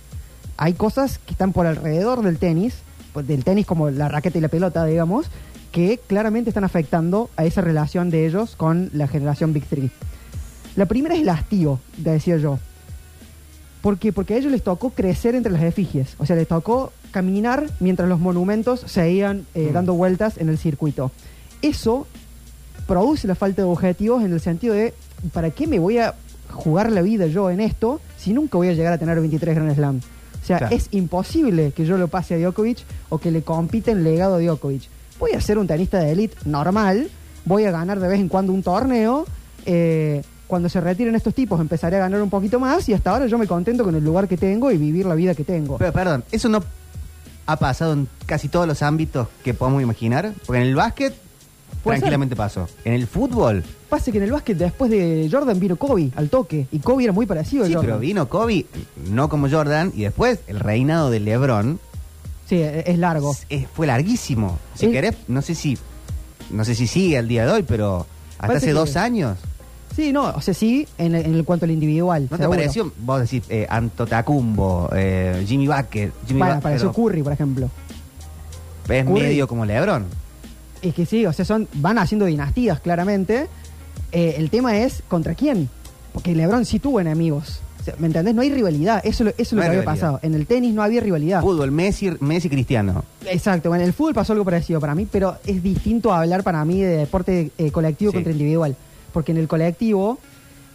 Hay 0.57 0.75
cosas 0.75 1.19
que 1.19 1.33
están 1.33 1.53
por 1.53 1.66
alrededor 1.66 2.23
del 2.23 2.38
tenis, 2.38 2.75
pues, 3.12 3.27
del 3.27 3.45
tenis 3.45 3.66
como 3.66 3.90
la 3.90 4.09
raqueta 4.09 4.38
y 4.38 4.40
la 4.40 4.49
pelota, 4.49 4.85
digamos, 4.85 5.27
que 5.73 6.01
claramente 6.07 6.51
están 6.51 6.64
afectando 6.64 7.31
a 7.37 7.45
esa 7.45 7.61
relación 7.61 8.11
de 8.11 8.27
ellos 8.27 8.57
con 8.57 8.90
la 8.93 9.07
generación 9.07 9.53
Big 9.53 9.64
Three. 9.66 9.90
La 10.77 10.87
primera 10.87 11.14
es 11.14 11.23
el 11.23 11.29
hastío, 11.29 11.79
decía 11.97 12.37
yo. 12.37 12.59
¿Por 13.81 13.99
qué? 13.99 14.12
Porque 14.12 14.35
a 14.35 14.37
ellos 14.37 14.53
les 14.53 14.62
tocó 14.62 14.90
crecer 14.90 15.35
entre 15.35 15.53
las 15.53 15.62
efigies. 15.62 16.14
O 16.19 16.27
sea, 16.27 16.37
les 16.37 16.49
tocó 16.49 16.93
caminar 17.11 17.66
mientras 17.81 18.09
los 18.09 18.20
monumentos 18.20 18.81
seguían 18.87 19.46
eh, 19.55 19.68
Mm. 19.70 19.73
dando 19.73 19.94
vueltas 19.94 20.38
en 20.38 20.49
el 20.49 20.59
circuito. 20.59 21.11
Eso 21.62 22.07
produce 22.87 23.27
la 23.29 23.35
falta 23.35 23.62
de 23.62 23.68
objetivos 23.68 24.23
en 24.25 24.33
el 24.33 24.40
sentido 24.40 24.75
de, 24.75 24.94
¿para 25.33 25.51
qué 25.51 25.66
me 25.66 25.79
voy 25.79 25.99
a 25.99 26.14
jugar 26.51 26.90
la 26.90 27.03
vida 27.03 27.27
yo 27.27 27.51
en 27.51 27.61
esto 27.61 28.01
si 28.16 28.33
nunca 28.33 28.59
voy 28.59 28.68
a 28.68 28.73
llegar 28.73 28.92
a 28.92 28.99
tener 28.99 29.18
23 29.20 29.55
Grand 29.55 29.75
Slam? 29.75 30.01
O 30.42 30.46
sea, 30.46 30.59
Claro. 30.59 30.75
es 30.75 30.88
imposible 30.92 31.73
que 31.73 31.85
yo 31.85 31.99
lo 31.99 32.09
pase 32.09 32.35
a 32.35 32.38
Djokovic 32.38 32.79
o 33.11 33.18
que 33.18 33.31
le 33.31 33.42
compite 33.42 33.90
en 33.90 34.03
legado 34.05 34.37
a 34.37 34.38
Djokovic. 34.40 34.83
Voy 35.18 35.33
a 35.33 35.40
ser 35.40 35.59
un 35.59 35.66
tenista 35.66 35.99
de 35.99 36.12
élite 36.12 36.37
normal, 36.46 37.11
voy 37.44 37.64
a 37.66 37.70
ganar 37.70 38.01
de 38.01 38.09
vez 38.09 38.18
en 38.20 38.29
cuando 38.29 38.53
un 38.53 38.62
torneo. 38.62 39.27
eh, 39.66 40.23
cuando 40.46 40.68
se 40.68 40.81
retiren 40.81 41.14
estos 41.14 41.33
tipos 41.33 41.61
empezaré 41.61 41.94
a 41.96 42.01
ganar 42.01 42.20
un 42.23 42.31
poquito 42.31 42.59
más 42.59 42.88
y 42.88 42.92
hasta 42.94 43.11
ahora 43.12 43.27
yo 43.27 43.38
me 43.38 43.46
contento 43.46 43.85
con 43.85 43.94
el 43.94 44.03
lugar 44.03 44.27
que 44.27 44.37
tengo 44.37 44.73
y 44.73 44.79
vivir 44.79 45.07
la 45.07 45.14
vida 45.14 45.33
que 45.35 45.44
tengo. 45.44 45.77
Pero 45.79 45.92
perdón, 45.92 46.25
eso 46.33 46.49
no 46.49 46.61
ha 47.52 47.56
pasado 47.56 47.92
en 47.92 48.08
casi 48.26 48.48
todos 48.48 48.66
los 48.66 48.82
ámbitos 48.82 49.28
que 49.44 49.54
podemos 49.54 49.82
imaginar. 49.82 50.32
Porque 50.46 50.60
en 50.62 50.68
el 50.68 50.74
básquet 50.74 51.14
tranquilamente 51.84 52.36
pasó. 52.36 52.68
En 52.84 52.92
el 52.94 53.06
fútbol, 53.06 53.64
Pasa 53.88 54.12
que 54.12 54.18
en 54.18 54.24
el 54.24 54.30
básquet 54.32 54.56
después 54.56 54.88
de 54.90 55.28
Jordan 55.30 55.58
vino 55.58 55.74
Kobe 55.76 56.10
al 56.14 56.28
toque 56.28 56.66
y 56.70 56.78
Kobe 56.78 57.02
era 57.04 57.12
muy 57.12 57.26
parecido 57.26 57.64
a 57.64 57.66
sí, 57.66 57.72
Jordan. 57.74 57.86
pero 57.88 57.98
vino 57.98 58.28
Kobe, 58.28 58.66
no 59.10 59.28
como 59.28 59.48
Jordan, 59.50 59.92
y 59.96 60.02
después 60.02 60.38
el 60.46 60.60
reinado 60.60 61.10
de 61.10 61.18
LeBron 61.20 61.80
Sí, 62.48 62.56
e- 62.56 62.84
es 62.90 62.98
largo. 62.98 63.34
fue 63.74 63.86
larguísimo. 63.88 64.58
Si 64.74 64.86
Es- 64.86 64.92
querés, 64.92 65.16
no 65.28 65.42
sé 65.42 65.54
si 65.56 65.76
no 66.50 66.64
sé 66.64 66.74
si 66.74 66.86
sigue 66.86 67.16
al 67.18 67.26
día 67.28 67.46
de 67.46 67.52
hoy, 67.52 67.62
pero 67.64 68.06
hasta 68.32 68.46
Parece 68.48 68.66
hace 68.66 68.72
dos 68.74 68.96
años. 68.96 69.38
Sí, 70.00 70.12
no, 70.14 70.30
o 70.30 70.40
sea, 70.40 70.54
sí, 70.54 70.86
en, 70.96 71.14
en 71.14 71.34
el 71.34 71.44
cuanto 71.44 71.66
al 71.66 71.70
individual. 71.72 72.22
¿No 72.30 72.36
te 72.38 72.42
seguro. 72.44 72.58
pareció? 72.58 72.92
Vos 73.00 73.20
decís 73.20 73.42
eh, 73.50 73.66
Antotacumbo, 73.68 74.88
eh, 74.94 75.44
Jimmy 75.46 75.66
Bucket, 75.66 76.12
Jimmy 76.26 76.38
Bueno, 76.38 76.54
Bucket, 76.54 76.58
apareció 76.58 76.92
pero 76.92 77.04
Curry, 77.04 77.22
por 77.22 77.32
ejemplo. 77.34 77.70
es 78.88 79.04
Curry. 79.04 79.20
medio 79.20 79.46
como 79.46 79.66
LeBron. 79.66 80.06
Es 80.80 80.94
que 80.94 81.04
sí, 81.04 81.26
o 81.26 81.32
sea, 81.34 81.44
son, 81.44 81.68
van 81.74 81.98
haciendo 81.98 82.24
dinastías, 82.24 82.80
claramente. 82.80 83.46
Eh, 84.12 84.36
el 84.38 84.48
tema 84.48 84.78
es, 84.78 85.02
¿contra 85.06 85.34
quién? 85.34 85.68
Porque 86.14 86.34
LeBron 86.34 86.64
sí 86.64 86.78
tuvo 86.78 86.98
enemigos. 87.00 87.60
O 87.80 87.84
sea, 87.84 87.94
¿Me 87.98 88.06
entendés? 88.06 88.34
No 88.34 88.40
hay 88.42 88.50
rivalidad. 88.50 89.00
Eso, 89.04 89.24
eso 89.28 89.34
es 89.38 89.52
No 89.52 89.56
lo 89.58 89.62
que 89.62 89.68
había 89.68 89.80
rivalidad. 89.82 89.84
pasado. 90.06 90.20
En 90.22 90.34
el 90.34 90.46
tenis 90.46 90.72
no 90.74 90.82
había 90.82 91.00
rivalidad. 91.02 91.42
Fútbol, 91.42 91.70
Messi, 91.70 92.10
Messi 92.20 92.48
Cristiano. 92.48 93.04
Exacto, 93.26 93.74
en 93.74 93.82
el 93.82 93.92
fútbol 93.92 94.14
pasó 94.14 94.32
algo 94.32 94.44
parecido 94.46 94.80
para 94.80 94.94
mí, 94.94 95.06
pero 95.10 95.36
es 95.46 95.62
distinto 95.62 96.10
a 96.12 96.20
hablar 96.22 96.42
para 96.42 96.64
mí 96.64 96.80
de 96.80 96.96
deporte 96.96 97.50
eh, 97.58 97.70
colectivo 97.70 98.10
Sí. 98.12 98.16
contra 98.16 98.32
individual. 98.32 98.74
Porque 99.12 99.33
en 99.33 99.38
el 99.38 99.49
colectivo 99.49 100.18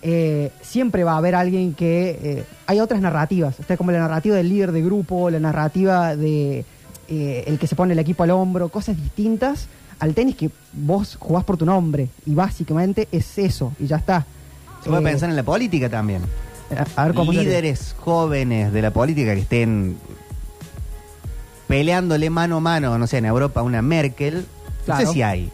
eh, 0.02 0.52
siempre 0.62 1.04
va 1.04 1.14
a 1.14 1.18
haber 1.18 1.36
alguien 1.36 1.74
que... 1.74 2.20
eh, 2.22 2.44
hay 2.68 2.80
otras 2.80 3.02
narrativas, 3.02 3.60
está 3.60 3.78
como 3.78 3.92
la 3.92 4.00
narrativa 4.00 4.36
del 4.36 4.50
líder 4.50 4.72
de 4.72 4.82
grupo, 4.82 5.30
la 5.30 5.40
narrativa 5.40 6.16
de 6.16 6.66
eh, 7.08 7.44
el 7.48 7.58
que 7.60 7.68
se 7.68 7.76
pone 7.76 7.94
el 7.94 8.00
equipo 8.00 8.24
al 8.24 8.32
hombro, 8.32 8.70
cosas 8.70 8.96
distintas 8.98 9.68
al 10.00 10.14
tenis 10.14 10.36
que 10.36 10.50
vos 10.74 11.16
jugás 11.20 11.44
por 11.46 11.56
tu 11.58 11.66
nombre 11.66 12.10
y 12.26 12.34
básicamente 12.36 13.08
es 13.12 13.38
eso 13.38 13.72
y 13.80 13.88
ya 13.88 13.96
está. 13.98 14.26
Se 14.84 14.90
puede 14.90 15.02
Eh, 15.02 15.06
pensar 15.06 15.30
en 15.30 15.36
la 15.36 15.44
política 15.44 15.90
también. 15.90 16.22
a, 16.96 17.02
a 17.02 17.06
ver 17.06 17.16
cómo 17.16 17.32
sería. 17.32 17.48
Líderes 17.50 17.96
jóvenes 18.00 18.74
de 18.74 18.82
la 18.82 18.92
política 18.92 19.34
que 19.34 19.42
estén 19.42 19.98
peleándole 21.68 22.30
mano 22.30 22.58
a 22.58 22.60
mano, 22.60 22.98
no 22.98 23.08
sé, 23.08 23.18
en 23.20 23.26
Europa 23.26 23.62
una 23.62 23.82
Merkel. 23.82 24.36
No 24.36 24.46
Claro. 24.86 25.08
sé 25.08 25.14
si 25.14 25.22
hay. 25.24 25.52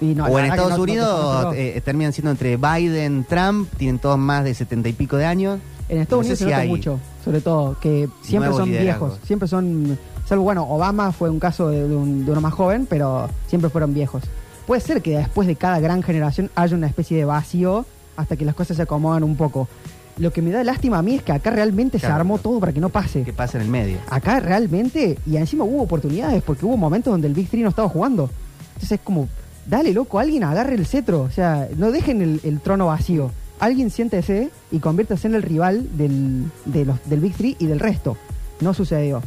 Y 0.00 0.14
no, 0.14 0.26
la 0.26 0.32
o 0.34 0.38
en 0.38 0.44
Estados 0.46 0.76
no- 0.76 0.82
Unidos 0.82 1.54
eh, 1.56 1.80
terminan 1.84 2.12
siendo 2.12 2.30
entre 2.30 2.56
Biden, 2.56 3.24
Trump, 3.28 3.68
tienen 3.76 3.98
todos 3.98 4.18
más 4.18 4.44
de 4.44 4.54
setenta 4.54 4.88
y 4.88 4.92
pico 4.92 5.16
de 5.16 5.24
años. 5.26 5.60
En 5.88 5.98
Estados 6.00 6.26
no 6.26 6.34
sé 6.34 6.34
Unidos 6.34 6.38
se 6.38 6.44
nota 6.46 6.56
hay 6.58 6.68
mucho, 6.68 7.00
sobre 7.24 7.40
todo, 7.40 7.76
que 7.80 8.08
siempre 8.22 8.50
son 8.52 8.68
liderazgos. 8.70 9.10
viejos. 9.10 9.26
Siempre 9.26 9.48
son. 9.48 9.98
Salvo, 10.26 10.44
bueno, 10.44 10.64
Obama 10.68 11.12
fue 11.12 11.28
un 11.30 11.38
caso 11.38 11.68
de, 11.68 11.86
de 11.88 11.94
un- 11.94 12.24
de 12.24 12.32
uno 12.32 12.40
más 12.40 12.54
joven, 12.54 12.86
pero 12.88 13.28
siempre 13.46 13.68
fueron 13.70 13.92
viejos. 13.94 14.22
Puede 14.66 14.80
ser 14.80 15.02
que 15.02 15.18
después 15.18 15.46
de 15.46 15.56
cada 15.56 15.78
gran 15.80 16.02
generación 16.02 16.50
haya 16.54 16.74
una 16.76 16.86
especie 16.86 17.16
de 17.18 17.26
vacío 17.26 17.84
hasta 18.16 18.34
que 18.36 18.44
las 18.46 18.54
cosas 18.54 18.76
se 18.78 18.82
acomodan 18.82 19.22
un 19.22 19.36
poco. 19.36 19.68
Lo 20.16 20.32
que 20.32 20.40
me 20.40 20.50
da 20.52 20.64
lástima 20.64 20.98
a 20.98 21.02
mí 21.02 21.16
es 21.16 21.22
que 21.22 21.32
acá 21.32 21.50
realmente 21.50 21.98
se 21.98 22.06
armó 22.06 22.38
todo 22.38 22.60
para 22.60 22.72
que 22.72 22.80
no 22.80 22.88
pase. 22.88 23.22
que 23.24 23.32
pasa 23.32 23.58
en 23.58 23.64
el 23.64 23.68
medio. 23.70 23.98
Acá 24.08 24.40
realmente, 24.40 25.18
y 25.26 25.36
encima 25.36 25.64
hubo 25.64 25.82
oportunidades, 25.82 26.42
porque 26.42 26.64
hubo 26.64 26.76
momentos 26.78 27.12
donde 27.12 27.26
el 27.28 27.34
Big 27.34 27.48
Three 27.50 27.62
no 27.62 27.68
estaba 27.68 27.88
jugando. 27.88 28.30
Entonces 28.74 28.92
es 28.92 29.00
como, 29.04 29.28
dale 29.66 29.92
loco, 29.92 30.18
alguien 30.18 30.44
agarre 30.44 30.74
el 30.74 30.86
cetro. 30.86 31.22
O 31.22 31.30
sea, 31.30 31.68
no 31.76 31.90
dejen 31.90 32.22
el, 32.22 32.40
el 32.44 32.60
trono 32.60 32.86
vacío. 32.86 33.30
Alguien 33.60 33.90
siéntese 33.90 34.50
y 34.70 34.78
conviértase 34.78 35.28
en 35.28 35.34
el 35.34 35.42
rival 35.42 35.96
del, 35.96 36.50
de 36.64 36.84
los, 36.84 37.08
del 37.08 37.20
Big 37.20 37.34
Three 37.34 37.56
y 37.58 37.66
del 37.66 37.80
resto. 37.80 38.16
No 38.60 38.74
sucedió. 38.74 39.22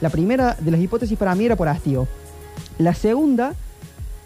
La 0.00 0.10
primera 0.10 0.56
de 0.58 0.70
las 0.70 0.80
hipótesis 0.80 1.16
para 1.18 1.34
mí 1.34 1.46
era 1.46 1.56
por 1.56 1.68
hastío. 1.68 2.06
La 2.78 2.94
segunda, 2.94 3.54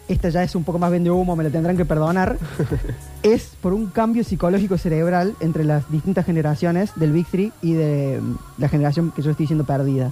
esta 0.07 0.29
ya 0.29 0.43
es 0.43 0.55
un 0.55 0.63
poco 0.63 0.79
más 0.79 0.91
vende 0.91 1.09
humo, 1.09 1.35
me 1.35 1.43
la 1.43 1.49
tendrán 1.49 1.77
que 1.77 1.85
perdonar, 1.85 2.37
es 3.23 3.51
por 3.61 3.73
un 3.73 3.87
cambio 3.87 4.23
psicológico 4.23 4.77
cerebral 4.77 5.35
entre 5.39 5.63
las 5.63 5.89
distintas 5.89 6.25
generaciones 6.25 6.91
del 6.95 7.11
Big 7.13 7.27
Three 7.27 7.53
y 7.61 7.73
de 7.73 8.19
mm, 8.21 8.35
la 8.57 8.69
generación 8.69 9.11
que 9.11 9.21
yo 9.21 9.31
estoy 9.31 9.45
diciendo 9.45 9.65
perdida. 9.65 10.11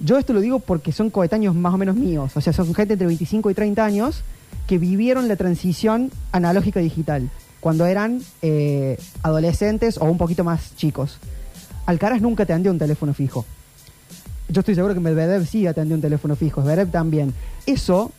Yo 0.00 0.18
esto 0.18 0.32
lo 0.32 0.40
digo 0.40 0.60
porque 0.60 0.92
son 0.92 1.10
coetáneos 1.10 1.56
más 1.56 1.74
o 1.74 1.78
menos 1.78 1.96
míos, 1.96 2.36
o 2.36 2.40
sea, 2.40 2.52
son 2.52 2.72
gente 2.74 2.92
entre 2.92 3.08
25 3.08 3.50
y 3.50 3.54
30 3.54 3.84
años 3.84 4.22
que 4.66 4.78
vivieron 4.78 5.28
la 5.28 5.36
transición 5.36 6.10
analógica 6.32 6.80
digital 6.80 7.30
cuando 7.60 7.86
eran 7.86 8.20
eh, 8.42 8.98
adolescentes 9.22 9.98
o 9.98 10.04
un 10.04 10.18
poquito 10.18 10.44
más 10.44 10.76
chicos. 10.76 11.18
Alcaraz 11.86 12.20
nunca 12.20 12.42
atendió 12.44 12.70
un 12.70 12.78
teléfono 12.78 13.14
fijo. 13.14 13.44
Yo 14.48 14.60
estoy 14.60 14.74
seguro 14.74 14.94
que 14.94 15.00
Medvedev 15.00 15.46
sí 15.46 15.66
atendió 15.66 15.94
un 15.94 16.02
teléfono 16.02 16.36
fijo, 16.36 16.62
Zverev 16.62 16.90
también. 16.90 17.34
Eso, 17.66 18.12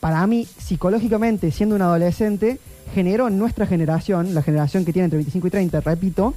para 0.00 0.26
mí, 0.26 0.46
psicológicamente, 0.58 1.50
siendo 1.50 1.76
un 1.76 1.82
adolescente, 1.82 2.58
generó 2.94 3.28
en 3.28 3.38
nuestra 3.38 3.66
generación, 3.66 4.34
la 4.34 4.42
generación 4.42 4.84
que 4.84 4.92
tiene 4.92 5.04
entre 5.04 5.18
25 5.18 5.46
y 5.46 5.50
30, 5.50 5.80
repito, 5.80 6.34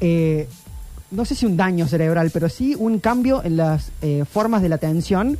eh, 0.00 0.48
no 1.10 1.24
sé 1.24 1.34
si 1.34 1.46
un 1.46 1.56
daño 1.56 1.86
cerebral, 1.86 2.30
pero 2.32 2.48
sí 2.48 2.74
un 2.76 2.98
cambio 2.98 3.42
en 3.44 3.56
las 3.56 3.92
eh, 4.02 4.24
formas 4.30 4.62
de 4.62 4.68
la 4.68 4.76
atención 4.76 5.38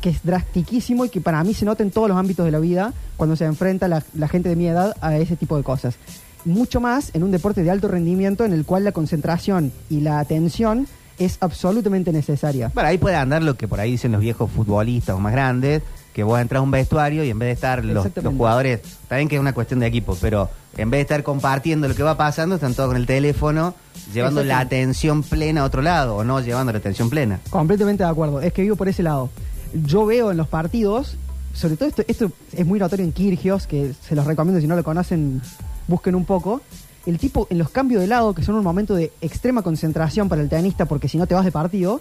que 0.00 0.10
es 0.10 0.22
drastiquísimo 0.22 1.04
y 1.04 1.08
que 1.08 1.20
para 1.20 1.42
mí 1.44 1.54
se 1.54 1.64
nota 1.64 1.82
en 1.82 1.90
todos 1.90 2.08
los 2.08 2.16
ámbitos 2.16 2.44
de 2.44 2.52
la 2.52 2.58
vida 2.58 2.92
cuando 3.16 3.36
se 3.36 3.44
enfrenta 3.44 3.88
la, 3.88 4.02
la 4.14 4.28
gente 4.28 4.48
de 4.48 4.56
mi 4.56 4.66
edad 4.66 4.96
a 5.00 5.16
ese 5.16 5.36
tipo 5.36 5.56
de 5.56 5.62
cosas. 5.62 5.96
Mucho 6.44 6.80
más 6.80 7.10
en 7.14 7.22
un 7.22 7.30
deporte 7.30 7.62
de 7.62 7.70
alto 7.70 7.88
rendimiento 7.88 8.44
en 8.44 8.52
el 8.52 8.64
cual 8.64 8.84
la 8.84 8.92
concentración 8.92 9.72
y 9.90 10.00
la 10.00 10.20
atención 10.20 10.86
es 11.18 11.36
absolutamente 11.40 12.12
necesaria. 12.12 12.70
Bueno, 12.74 12.88
ahí 12.88 12.96
puede 12.96 13.16
andar 13.16 13.42
lo 13.42 13.54
que 13.54 13.68
por 13.68 13.78
ahí 13.78 13.92
dicen 13.92 14.12
los 14.12 14.22
viejos 14.22 14.50
futbolistas 14.50 15.14
o 15.14 15.18
más 15.18 15.32
grandes, 15.32 15.82
que 16.14 16.22
vos 16.22 16.40
entras 16.40 16.60
a 16.60 16.62
un 16.62 16.70
vestuario 16.70 17.22
y 17.24 17.30
en 17.30 17.38
vez 17.38 17.48
de 17.48 17.52
estar 17.52 17.84
los, 17.84 18.08
los 18.16 18.34
jugadores, 18.34 18.80
también 19.06 19.28
que 19.28 19.36
es 19.36 19.40
una 19.40 19.52
cuestión 19.52 19.80
de 19.80 19.86
equipo, 19.86 20.16
pero 20.18 20.48
en 20.76 20.90
vez 20.90 20.98
de 20.98 21.02
estar 21.02 21.22
compartiendo 21.22 21.88
lo 21.88 21.94
que 21.94 22.02
va 22.02 22.16
pasando, 22.16 22.54
están 22.54 22.74
todos 22.74 22.88
con 22.88 22.96
el 22.96 23.06
teléfono, 23.06 23.74
llevando 24.14 24.42
la 24.42 24.60
atención 24.60 25.22
plena 25.22 25.60
a 25.60 25.64
otro 25.64 25.82
lado, 25.82 26.16
o 26.16 26.24
no 26.24 26.40
llevando 26.40 26.72
la 26.72 26.78
atención 26.78 27.10
plena. 27.10 27.40
Completamente 27.50 28.02
de 28.02 28.08
acuerdo. 28.08 28.40
Es 28.40 28.52
que 28.54 28.62
vivo 28.62 28.76
por 28.76 28.88
ese 28.88 29.02
lado. 29.02 29.28
Yo 29.72 30.06
veo 30.06 30.30
en 30.30 30.36
los 30.36 30.48
partidos, 30.48 31.16
sobre 31.54 31.76
todo 31.76 31.88
esto, 31.88 32.02
esto 32.08 32.32
es 32.52 32.66
muy 32.66 32.78
notorio 32.78 33.04
en 33.04 33.12
Kirgios, 33.12 33.66
que 33.66 33.92
se 34.06 34.14
los 34.14 34.26
recomiendo 34.26 34.60
si 34.60 34.66
no 34.66 34.76
lo 34.76 34.84
conocen, 34.84 35.40
busquen 35.88 36.14
un 36.14 36.24
poco. 36.24 36.60
El 37.06 37.18
tipo 37.18 37.46
en 37.50 37.58
los 37.58 37.70
cambios 37.70 38.00
de 38.02 38.06
lado, 38.08 38.34
que 38.34 38.42
son 38.42 38.56
un 38.56 38.64
momento 38.64 38.94
de 38.94 39.10
extrema 39.20 39.62
concentración 39.62 40.28
para 40.28 40.42
el 40.42 40.48
tenista, 40.48 40.84
porque 40.86 41.08
si 41.08 41.16
no 41.18 41.26
te 41.26 41.34
vas 41.34 41.44
de 41.44 41.52
partido, 41.52 42.00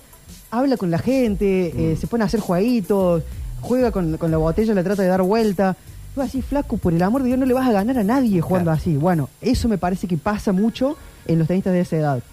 habla 0.52 0.78
con 0.78 0.92
la 0.92 1.00
gente, 1.00 1.92
eh, 1.94 1.96
se 1.96 2.08
pone 2.08 2.24
a 2.24 2.28
hacer 2.28 2.40
jueguitos, 2.42 3.24
juega 3.62 3.92
con, 3.92 4.18
con 4.18 4.30
la 4.32 4.38
botella, 4.38 4.74
le 4.74 4.84
trata 4.84 5.02
de 5.04 5.08
dar 5.08 5.22
vuelta. 5.22 5.78
Tú 6.16 6.22
así, 6.22 6.42
flaco, 6.42 6.78
por 6.78 6.92
el 6.94 7.02
amor 7.04 7.22
de 7.22 7.28
Dios, 7.28 7.40
no 7.40 7.46
le 7.46 7.54
vas 7.54 7.68
a 7.68 7.72
ganar 7.72 7.98
a 7.98 8.04
nadie 8.04 8.42
jugando 8.42 8.72
Claro. 8.72 8.80
así. 8.82 8.98
Bueno, 8.98 9.30
eso 9.42 9.70
me 9.70 9.78
parece 9.78 10.08
que 10.08 10.18
pasa 10.18 10.52
mucho 10.52 10.98
en 11.28 11.40
los 11.40 11.48
tenistas 11.48 11.72
de 11.74 11.82
esa 11.82 11.96
edad. 11.98 12.24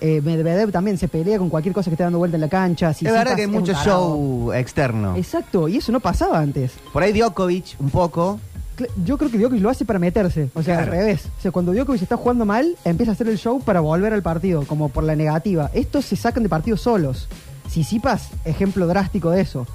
Eh, 0.00 0.20
Medvedev 0.22 0.70
también 0.70 0.96
se 0.96 1.08
pelea 1.08 1.38
con 1.38 1.48
cualquier 1.48 1.74
cosa 1.74 1.90
que 1.90 1.94
esté 1.94 2.04
dando 2.04 2.18
vuelta 2.18 2.36
en 2.36 2.40
la 2.42 2.48
cancha. 2.48 2.90
es 2.90 3.02
verdad 3.02 3.34
que 3.34 3.42
hay 3.42 3.46
mucho 3.48 3.72
show 3.84 4.52
externo. 4.52 5.16
Exacto, 5.16 5.68
y 5.68 5.78
eso 5.78 5.90
no 5.92 6.00
pasaba 6.00 6.38
antes. 6.38 6.72
Por 6.92 7.02
ahí 7.02 7.12
Djokovic, 7.12 7.76
un 7.80 7.90
poco, 7.90 8.38
Cl- 8.78 8.88
Yo 9.04 9.18
creo 9.18 9.28
que 9.28 9.38
Djokovic 9.38 9.60
lo 9.60 9.70
hace 9.70 9.84
para 9.84 9.98
meterse, 9.98 10.50
o 10.54 10.62
sea, 10.62 10.76
Claro. 10.76 10.92
al 10.92 10.98
revés. 10.98 11.26
O 11.38 11.42
sea, 11.42 11.50
cuando 11.50 11.72
Djokovic 11.72 12.00
está 12.02 12.16
jugando 12.16 12.44
mal, 12.44 12.76
empieza 12.84 13.10
a 13.10 13.14
hacer 13.14 13.26
el 13.28 13.36
show 13.38 13.60
para 13.60 13.80
volver 13.80 14.12
al 14.12 14.22
partido, 14.22 14.62
como 14.68 14.88
por 14.88 15.02
la 15.02 15.16
negativa. 15.16 15.68
Estos 15.74 16.04
se 16.04 16.14
sacan 16.14 16.44
de 16.44 16.48
partidos 16.48 16.80
solos. 16.82 17.26
Sisipas, 17.68 18.28
ejemplo 18.44 18.86
drástico 18.86 19.30
de 19.30 19.40
eso. 19.40 19.66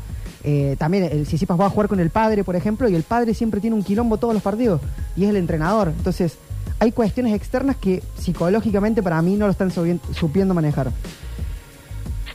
Eh, 0.46 0.76
también 0.80 1.04
el 1.06 1.26
Sisipas 1.28 1.60
va 1.60 1.66
a 1.66 1.70
jugar 1.70 1.88
con 1.90 2.00
el 2.00 2.10
padre, 2.12 2.44
por 2.46 2.56
ejemplo, 2.56 2.88
y 2.88 2.96
el 2.96 3.04
padre 3.04 3.34
siempre 3.34 3.60
tiene 3.60 3.76
un 3.76 3.84
quilombo 3.84 4.18
todos 4.18 4.34
los 4.34 4.44
partidos, 4.44 4.80
y 5.18 5.24
es 5.26 5.30
el 5.30 5.36
entrenador. 5.38 5.90
Entonces, 5.98 6.38
hay 6.84 6.92
cuestiones 6.92 7.34
externas 7.34 7.78
que 7.78 8.04
psicológicamente 8.20 9.02
para 9.02 9.22
mí 9.22 9.38
no 9.38 9.46
lo 9.46 9.52
están 9.54 9.72
supiendo 9.72 10.54
manejar. 10.54 10.92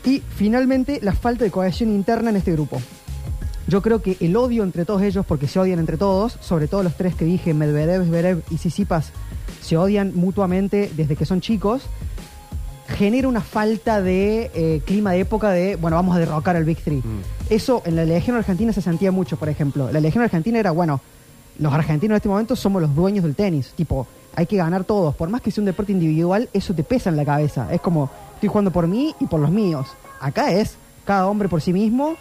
Y 0.07 0.23
finalmente, 0.37 1.01
la 1.03 1.13
falta 1.13 1.45
de 1.45 1.51
cohesión 1.51 1.91
interna 1.91 2.31
en 2.31 2.37
este 2.37 2.53
grupo. 2.53 2.81
Yo 3.67 3.83
creo 3.83 4.01
que 4.01 4.17
el 4.21 4.35
odio 4.37 4.63
entre 4.63 4.87
todos 4.87 5.03
ellos, 5.03 5.27
porque 5.27 5.49
se 5.49 5.59
odian 5.59 5.79
entre 5.79 5.99
todos, 5.99 6.39
sobre 6.41 6.67
todo 6.67 6.83
los 6.83 6.97
tres 6.97 7.15
que 7.15 7.27
dije, 7.27 7.53
Medvedev, 7.53 8.07
Zverev 8.07 8.43
y 8.49 8.57
Sisipas, 8.57 9.13
se 9.61 9.77
odian 9.77 10.13
mutuamente 10.15 10.91
desde 10.97 11.15
que 11.15 11.27
son 11.27 11.43
chicos, 11.43 11.83
genera 12.89 13.29
una 13.29 13.43
falta 13.43 14.01
de 14.01 14.51
eh, 14.55 14.81
clima 14.87 15.13
de 15.13 15.21
época 15.21 15.51
de, 15.51 15.77
bueno, 15.77 15.97
vamos 15.97 16.17
a 16.17 16.21
derrocar 16.21 16.57
al 16.57 16.65
Big 16.65 16.79
Three. 16.79 17.03
Eso 17.51 17.83
en 17.85 17.97
la 17.97 18.07
Legión 18.07 18.35
Argentina 18.35 18.73
se 18.73 18.81
sentía 18.81 19.13
mucho, 19.13 19.37
por 19.37 19.51
ejemplo. 19.51 19.93
La 19.93 20.01
Legión 20.01 20.25
Argentina 20.25 20.59
era, 20.59 20.71
bueno, 20.71 21.03
los 21.59 21.71
argentinos 21.75 22.15
en 22.15 22.17
este 22.17 22.31
momento 22.31 22.57
somos 22.57 22.81
los 22.81 22.95
dueños 22.95 23.25
del 23.25 23.35
tenis. 23.35 23.75
Tipo, 23.77 24.07
hay 24.39 24.47
que 24.47 24.57
ganar 24.57 24.85
todos. 24.85 25.15
Por 25.17 25.29
más 25.31 25.41
que 25.43 25.51
sea 25.51 25.63
un 25.63 25.67
deporte 25.67 25.91
individual, 25.93 26.49
eso 26.53 26.73
te 26.75 26.85
pesa 26.85 27.11
en 27.11 27.17
la 27.17 27.25
cabeza. 27.25 27.69
Es 27.73 27.81
como, 27.81 28.09
estoy 28.35 28.49
jugando 28.49 28.71
por 28.71 28.87
mí 28.87 29.15
y 29.19 29.27
por 29.27 29.41
los 29.41 29.51
míos. 29.51 29.89
Acá 30.21 30.53
es 30.53 30.77
cada 31.05 31.27
hombre 31.27 31.49
por 31.49 31.61
sí 31.61 31.73
mismo 31.73 32.15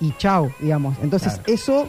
y 0.00 0.12
chao, 0.16 0.50
digamos. 0.60 0.96
Entonces, 1.02 1.32
Claro. 1.34 1.52
eso, 1.52 1.88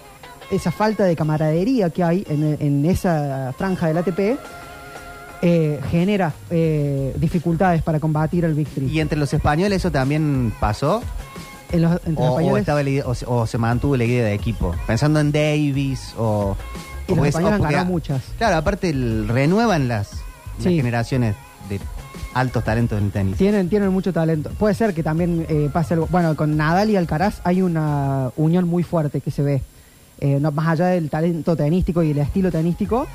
esa 0.49 0.71
falta 0.71 1.03
de 1.03 1.15
camaradería 1.15 1.89
que 1.91 2.03
hay 2.03 2.25
en, 2.29 2.57
en 2.59 2.85
esa 2.85 3.53
franja 3.57 3.87
del 3.87 3.97
ATP, 3.99 4.37
eh, 5.41 5.79
genera 5.91 6.33
eh, 6.49 7.13
dificultades 7.17 7.83
para 7.83 7.99
combatir 7.99 8.45
al 8.45 8.53
Big 8.53 8.67
Three. 8.69 8.87
y 8.87 8.99
entre 8.99 9.17
los 9.19 9.31
españoles 9.33 9.77
eso 9.81 9.91
también 9.91 10.51
pasó, 10.59 11.03
En 11.71 11.81
los- 11.83 11.99
entre 12.05 12.13
los 12.13 12.19
o, 12.33 12.35
o 12.35 12.39
españoles- 12.57 12.61
estaba 12.61 12.81
o 13.27 13.45
se 13.45 13.57
mantuvo 13.57 13.97
la 13.97 14.05
idea 14.05 14.25
de 14.25 14.33
equipo, 14.33 14.73
pensando 14.87 15.19
en 15.19 15.31
Davis 15.31 16.13
o... 16.17 16.55
Y 17.07 17.11
los 17.15 17.19
o 17.19 17.25
es- 17.25 17.35
han 17.35 17.61
ganado 17.61 17.85
muchas. 17.85 18.21
Claro, 18.37 18.57
aparte 18.57 18.89
el- 18.89 19.27
renuevan 19.27 19.87
las, 19.87 20.11
las 20.11 20.63
Sí. 20.63 20.75
generaciones 20.77 21.35
de 21.69 21.79
altos 22.33 22.63
talentos 22.63 22.97
en 22.99 23.05
el 23.05 23.11
tenis. 23.11 23.37
Tienen, 23.37 23.69
tienen 23.69 23.89
mucho 23.89 24.11
talento. 24.11 24.49
Puede 24.57 24.73
ser 24.73 24.93
que 24.93 25.03
también 25.03 25.45
eh, 25.47 25.69
pase 25.71 25.93
algo. 25.93 26.07
Bueno, 26.11 26.35
con 26.35 26.57
Nadal 26.57 26.89
y 26.89 26.95
Alcaraz 26.97 27.39
hay 27.43 27.61
una 27.61 28.31
unión 28.35 28.67
muy 28.67 28.83
fuerte 28.83 29.21
que 29.21 29.31
se 29.31 29.41
ve. 29.41 29.61
Eh, 30.19 30.39
no, 30.41 30.51
más 30.51 30.67
allá 30.67 30.87
del 30.87 31.09
talento 31.09 31.55
tenístico 31.55 32.01
y 32.03 32.11
el 32.11 32.17
estilo 32.19 32.51
tenístico, 32.51 33.05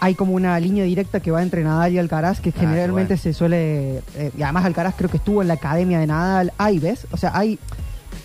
hay 0.00 0.14
como 0.14 0.32
una 0.34 0.58
línea 0.58 0.84
directa 0.84 1.20
que 1.20 1.30
va 1.30 1.42
entre 1.42 1.62
Nadal 1.62 1.92
y 1.92 1.98
Alcaraz 1.98 2.40
que 2.40 2.50
Ah, 2.50 2.58
generalmente 2.58 3.14
bueno. 3.14 3.22
se 3.22 3.32
suele. 3.32 3.98
eh, 4.16 4.30
y 4.36 4.42
además, 4.42 4.64
Alcaraz 4.64 4.94
creo 4.96 5.08
que 5.10 5.18
estuvo 5.18 5.42
en 5.42 5.48
la 5.48 5.54
academia 5.54 5.98
de 6.00 6.06
Nadal. 6.08 6.52
Hay, 6.58 6.78
¿ves? 6.78 7.06
O 7.12 7.16
sea, 7.16 7.30
hay 7.34 7.58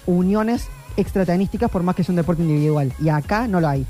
uniones 0.06 0.68
extratenísticas 0.96 1.70
por 1.70 1.84
más 1.84 1.96
que 1.96 2.02
es 2.02 2.10
un 2.10 2.16
deporte 2.16 2.42
individual. 2.42 2.92
Y 3.00 3.10
acá 3.10 3.48
no 3.48 3.60
lo 3.62 3.68
hay. 3.68 3.86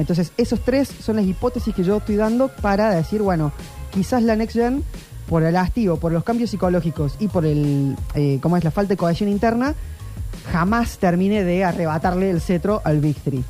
Entonces, 0.00 0.32
esos 0.36 0.60
tres 0.60 0.88
son 0.88 1.16
las 1.16 1.26
hipótesis 1.26 1.74
que 1.74 1.84
yo 1.84 1.98
estoy 1.98 2.16
dando 2.16 2.48
para 2.48 2.90
decir, 2.90 3.22
bueno, 3.22 3.52
quizás 3.90 4.22
la 4.22 4.36
Next 4.36 4.56
Gen, 4.56 4.82
por 5.28 5.42
el 5.42 5.56
hastío, 5.56 5.96
por 5.96 6.12
los 6.12 6.24
cambios 6.24 6.50
psicológicos 6.50 7.14
y 7.20 7.28
por 7.28 7.46
el, 7.46 7.96
eh, 8.14 8.38
¿cómo 8.42 8.56
es 8.56 8.64
la 8.64 8.70
falta 8.70 8.94
de 8.94 8.96
cohesión 8.96 9.28
interna, 9.28 9.74
jamás 10.50 10.98
termine 10.98 11.44
de 11.44 11.64
arrebatarle 11.64 12.30
el 12.30 12.40
cetro 12.40 12.80
al 12.84 13.00
Big 13.00 13.16
Three. 13.16 13.44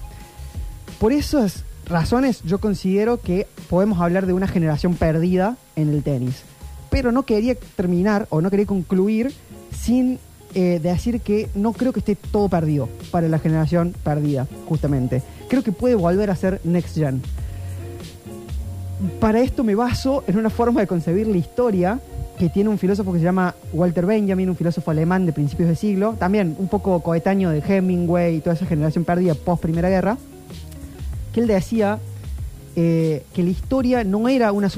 Por 0.99 1.13
esas 1.13 1.65
razones, 1.87 2.43
yo 2.45 2.59
considero 2.59 3.21
que 3.21 3.47
podemos 3.69 4.01
hablar 4.01 4.27
de 4.27 4.33
una 4.33 4.47
generación 4.47 4.95
perdida 4.95 5.57
en 5.77 5.89
el 5.89 6.03
tenis. 6.03 6.43
Pero 6.91 7.13
no 7.13 7.25
quería 7.25 7.55
terminar 7.55 8.27
o 8.31 8.41
no 8.41 8.51
quería 8.51 8.67
concluir 8.67 9.33
sin 9.77 10.19
eh, 10.55 10.81
decir 10.83 11.21
que 11.21 11.49
no 11.55 11.73
creo 11.73 11.93
que 11.93 12.01
esté 12.01 12.17
todo 12.17 12.49
perdido 12.49 12.89
para 13.11 13.29
la 13.29 13.39
generación 13.39 13.95
perdida, 14.03 14.47
justamente. 14.67 15.23
Creo 15.51 15.63
que 15.63 15.73
puede 15.73 15.97
volver 15.97 16.31
a 16.31 16.37
ser 16.37 16.61
Next 16.65 16.95
Gen. 16.97 17.21
Para 19.19 19.41
esto 19.41 19.65
me 19.65 19.75
baso 19.75 20.25
en 20.27 20.39
una 20.39 20.49
forma 20.49 20.81
de 20.81 20.87
concebir 20.87 21.27
la 21.27 21.37
historia 21.37 21.99
que 22.39 22.49
tiene 22.49 22.71
un 22.71 22.79
filósofo 22.79 23.13
que 23.13 23.19
se 23.19 23.25
llama 23.25 23.55
Walter 23.73 24.07
Benjamin, 24.07 24.49
un 24.49 24.57
filósofo 24.57 24.91
alemán 24.93 25.27
de 25.27 25.33
principios 25.33 25.69
de 25.69 25.77
siglo, 25.77 26.15
también 26.19 26.55
un 26.59 26.69
poco 26.69 27.01
coetáneo 27.03 27.51
de 27.51 27.59
Hemingway 27.67 28.37
y 28.37 28.41
toda 28.41 28.55
esa 28.55 28.65
generación 28.65 29.05
perdida 29.05 29.35
post 29.35 29.61
Primera 29.61 29.91
Guerra, 29.91 30.17
que 31.35 31.41
él 31.41 31.47
decía 31.49 31.99
eh, 32.77 33.25
que 33.35 33.43
la 33.43 33.51
historia 33.51 34.05
no 34.05 34.29
era 34.29 34.53
una 34.53 34.69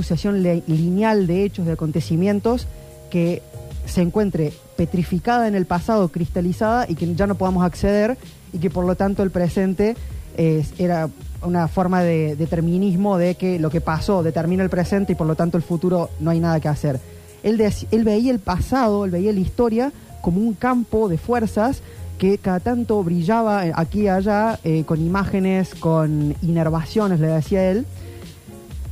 le- 0.41 0.63
lineal 0.67 1.27
de 1.27 1.45
hechos, 1.45 1.67
de 1.67 1.73
acontecimientos, 1.73 2.67
que 3.11 3.43
se 3.87 4.01
encuentre 4.01 4.53
petrificada 4.77 5.47
en 5.47 5.55
el 5.55 5.67
pasado, 5.67 6.09
cristalizada 6.09 6.87
y 6.89 6.95
que 6.95 7.15
ya 7.15 7.27
no 7.27 7.35
podamos 7.35 7.65
acceder 7.65 8.17
y 8.53 8.59
que 8.59 8.71
por 8.71 8.87
lo 8.87 8.97
tanto 8.97 9.23
el 9.23 9.31
presente 9.31 9.97
era 10.37 11.09
una 11.43 11.69
forma 11.69 12.03
de 12.03 12.37
determinismo 12.37 13.19
de 13.19 13.35
que 13.35 13.59
lo 13.59 13.69
que 13.71 13.81
pasó 13.81 14.23
determina 14.23 14.63
el 14.63 14.71
presente 14.71 15.13
y 15.13 15.17
por 15.17 15.27
lo 15.27 15.35
tanto 15.35 15.57
el 15.57 15.63
futuro 15.63 16.11
no 16.21 16.31
hay 16.31 16.41
nada 16.41 16.61
que 16.61 16.69
hacer. 16.69 17.01
Él, 17.43 17.59
dec- 17.59 17.87
él 17.91 18.05
veía 18.05 18.31
el 18.31 18.39
pasado, 18.39 19.05
él 19.05 19.11
veía 19.11 19.33
la 19.33 19.41
historia 19.41 19.93
como 20.21 20.41
un 20.41 20.55
campo 20.55 21.09
de 21.09 21.19
fuerzas 21.19 21.83
que 22.19 22.39
cada 22.39 22.61
tanto 22.61 23.03
brillaba 23.03 23.67
eh, 23.67 23.73
aquí 23.75 24.03
y 24.03 24.09
allá 24.09 24.61
eh, 24.63 24.85
con 24.85 25.01
imágenes, 25.01 25.75
con 25.75 26.37
inervaciones, 26.43 27.19
le 27.19 27.27
decía 27.27 27.69
él, 27.69 27.85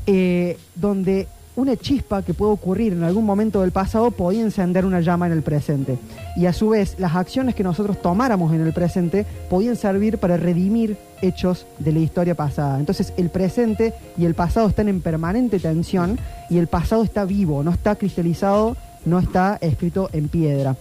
eh, 0.08 0.58
donde 0.74 1.28
una 1.60 1.76
chispa 1.76 2.22
que 2.22 2.34
puede 2.34 2.52
ocurrir 2.52 2.92
en 2.92 3.02
algún 3.02 3.24
momento 3.24 3.60
del 3.60 3.70
pasado 3.70 4.10
podía 4.10 4.40
encender 4.40 4.84
una 4.84 5.00
llama 5.00 5.26
en 5.26 5.32
el 5.32 5.42
presente. 5.42 5.98
Y 6.36 6.46
a 6.46 6.52
su 6.52 6.70
vez, 6.70 6.96
las 6.98 7.14
acciones 7.14 7.54
que 7.54 7.62
nosotros 7.62 8.00
tomáramos 8.00 8.52
en 8.52 8.62
el 8.62 8.72
presente 8.72 9.26
podían 9.48 9.76
servir 9.76 10.18
para 10.18 10.36
redimir 10.36 10.96
hechos 11.20 11.66
de 11.78 11.92
la 11.92 11.98
historia 11.98 12.34
pasada. 12.34 12.78
Entonces, 12.78 13.12
el 13.16 13.30
presente 13.30 13.92
y 14.16 14.24
el 14.24 14.34
pasado 14.34 14.68
están 14.68 14.88
en 14.88 15.00
permanente 15.02 15.58
tensión 15.58 16.18
y 16.48 16.58
el 16.58 16.66
pasado 16.66 17.02
está 17.02 17.24
vivo, 17.24 17.62
no 17.62 17.70
está 17.70 17.96
cristalizado, 17.96 18.76
no 19.04 19.18
está 19.18 19.58
escrito 19.60 20.08
en 20.12 20.28
piedra. 20.28 20.76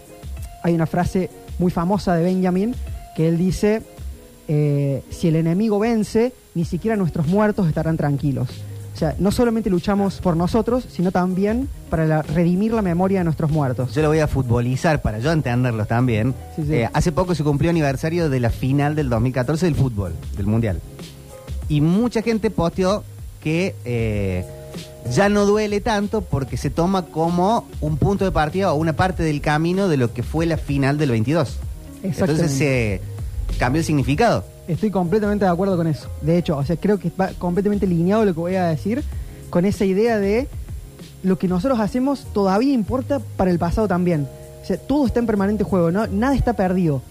Hay 0.64 0.74
una 0.74 0.88
frase 0.88 1.30
muy 1.58 1.72
famosa 1.72 2.16
de 2.16 2.24
Benjamin 2.24 2.74
que 3.16 3.28
él 3.28 3.38
dice, 3.38 3.82
eh, 4.48 5.04
si 5.10 5.28
el 5.28 5.36
enemigo 5.36 5.78
vence, 5.80 6.34
ni 6.56 6.64
siquiera 6.64 6.96
nuestros 6.96 7.28
muertos 7.28 7.68
estarán 7.68 7.98
tranquilos. 7.98 8.50
O 9.00 9.02
sea, 9.02 9.16
no 9.18 9.32
solamente 9.32 9.70
luchamos 9.70 10.20
por 10.20 10.36
nosotros, 10.36 10.86
sino 10.92 11.10
también 11.14 11.70
para 11.90 12.06
la- 12.06 12.22
redimir 12.22 12.74
la 12.74 12.82
memoria 12.82 13.20
de 13.20 13.24
nuestros 13.24 13.50
muertos. 13.50 13.94
Yo 13.96 14.02
lo 14.02 14.10
voy 14.10 14.20
a 14.20 14.28
futbolizar 14.28 15.02
para 15.02 15.20
yo 15.20 15.32
entenderlos 15.32 15.88
también. 15.88 16.36
Sí, 16.58 16.64
sí. 16.68 16.74
Eh, 16.74 16.90
hace 16.92 17.14
poco 17.14 17.34
se 17.34 17.46
cumplió 17.46 17.70
aniversario 17.70 18.30
de 18.30 18.42
la 18.42 18.50
final 18.50 18.96
del 18.96 19.08
2014 19.10 19.68
del 19.68 19.76
fútbol, 19.76 20.14
del 20.36 20.48
Mundial. 20.48 20.82
Y 21.70 21.80
mucha 21.80 22.22
gente 22.22 22.52
posteó 22.52 23.06
que 23.42 23.74
eh, 23.86 24.46
ya 25.10 25.30
no 25.30 25.46
duele 25.46 25.80
tanto 25.80 26.20
porque 26.20 26.58
se 26.58 26.70
toma 26.70 27.06
como 27.06 27.70
un 27.80 27.96
punto 27.96 28.26
de 28.26 28.32
partida 28.34 28.74
o 28.74 28.76
una 28.76 28.92
parte 28.94 29.24
del 29.24 29.40
camino 29.40 29.88
de 29.88 29.96
lo 29.96 30.12
que 30.14 30.24
fue 30.24 30.46
la 30.46 30.58
final 30.58 30.98
del 30.98 31.12
22. 31.12 31.58
Exactamente. 32.04 32.32
Entonces 32.34 32.52
se 32.58 33.02
cambió 33.60 33.80
el 33.80 33.86
significado. 33.86 34.44
Estoy 34.70 34.92
completamente 34.92 35.44
de 35.46 35.52
acuerdo 35.52 35.76
con 35.76 35.88
eso. 35.88 36.08
De 36.22 36.38
hecho, 36.38 36.56
o 36.58 36.64
sea, 36.64 36.78
creo 36.78 37.00
que 37.00 37.12
va 37.20 37.30
completamente 37.38 37.86
alineado 37.86 38.24
lo 38.24 38.34
que 38.34 38.40
voy 38.40 38.56
a 38.56 38.66
decir 38.68 39.04
con 39.50 39.66
esa 39.66 39.84
idea 39.84 40.20
de 40.20 40.48
lo 41.24 41.38
que 41.40 41.48
nosotros 41.48 41.80
hacemos 41.80 42.26
todavía 42.34 42.72
importa 42.74 43.20
para 43.36 43.50
el 43.52 43.60
pasado 43.60 43.88
también. 43.88 44.28
O 44.62 44.66
sea, 44.66 44.78
todo 44.78 45.06
está 45.08 45.20
en 45.20 45.26
permanente 45.26 45.64
juego, 45.64 45.92
¿no? 45.92 46.06
nada 46.08 46.36
está 46.36 46.54
perdido. 46.54 47.02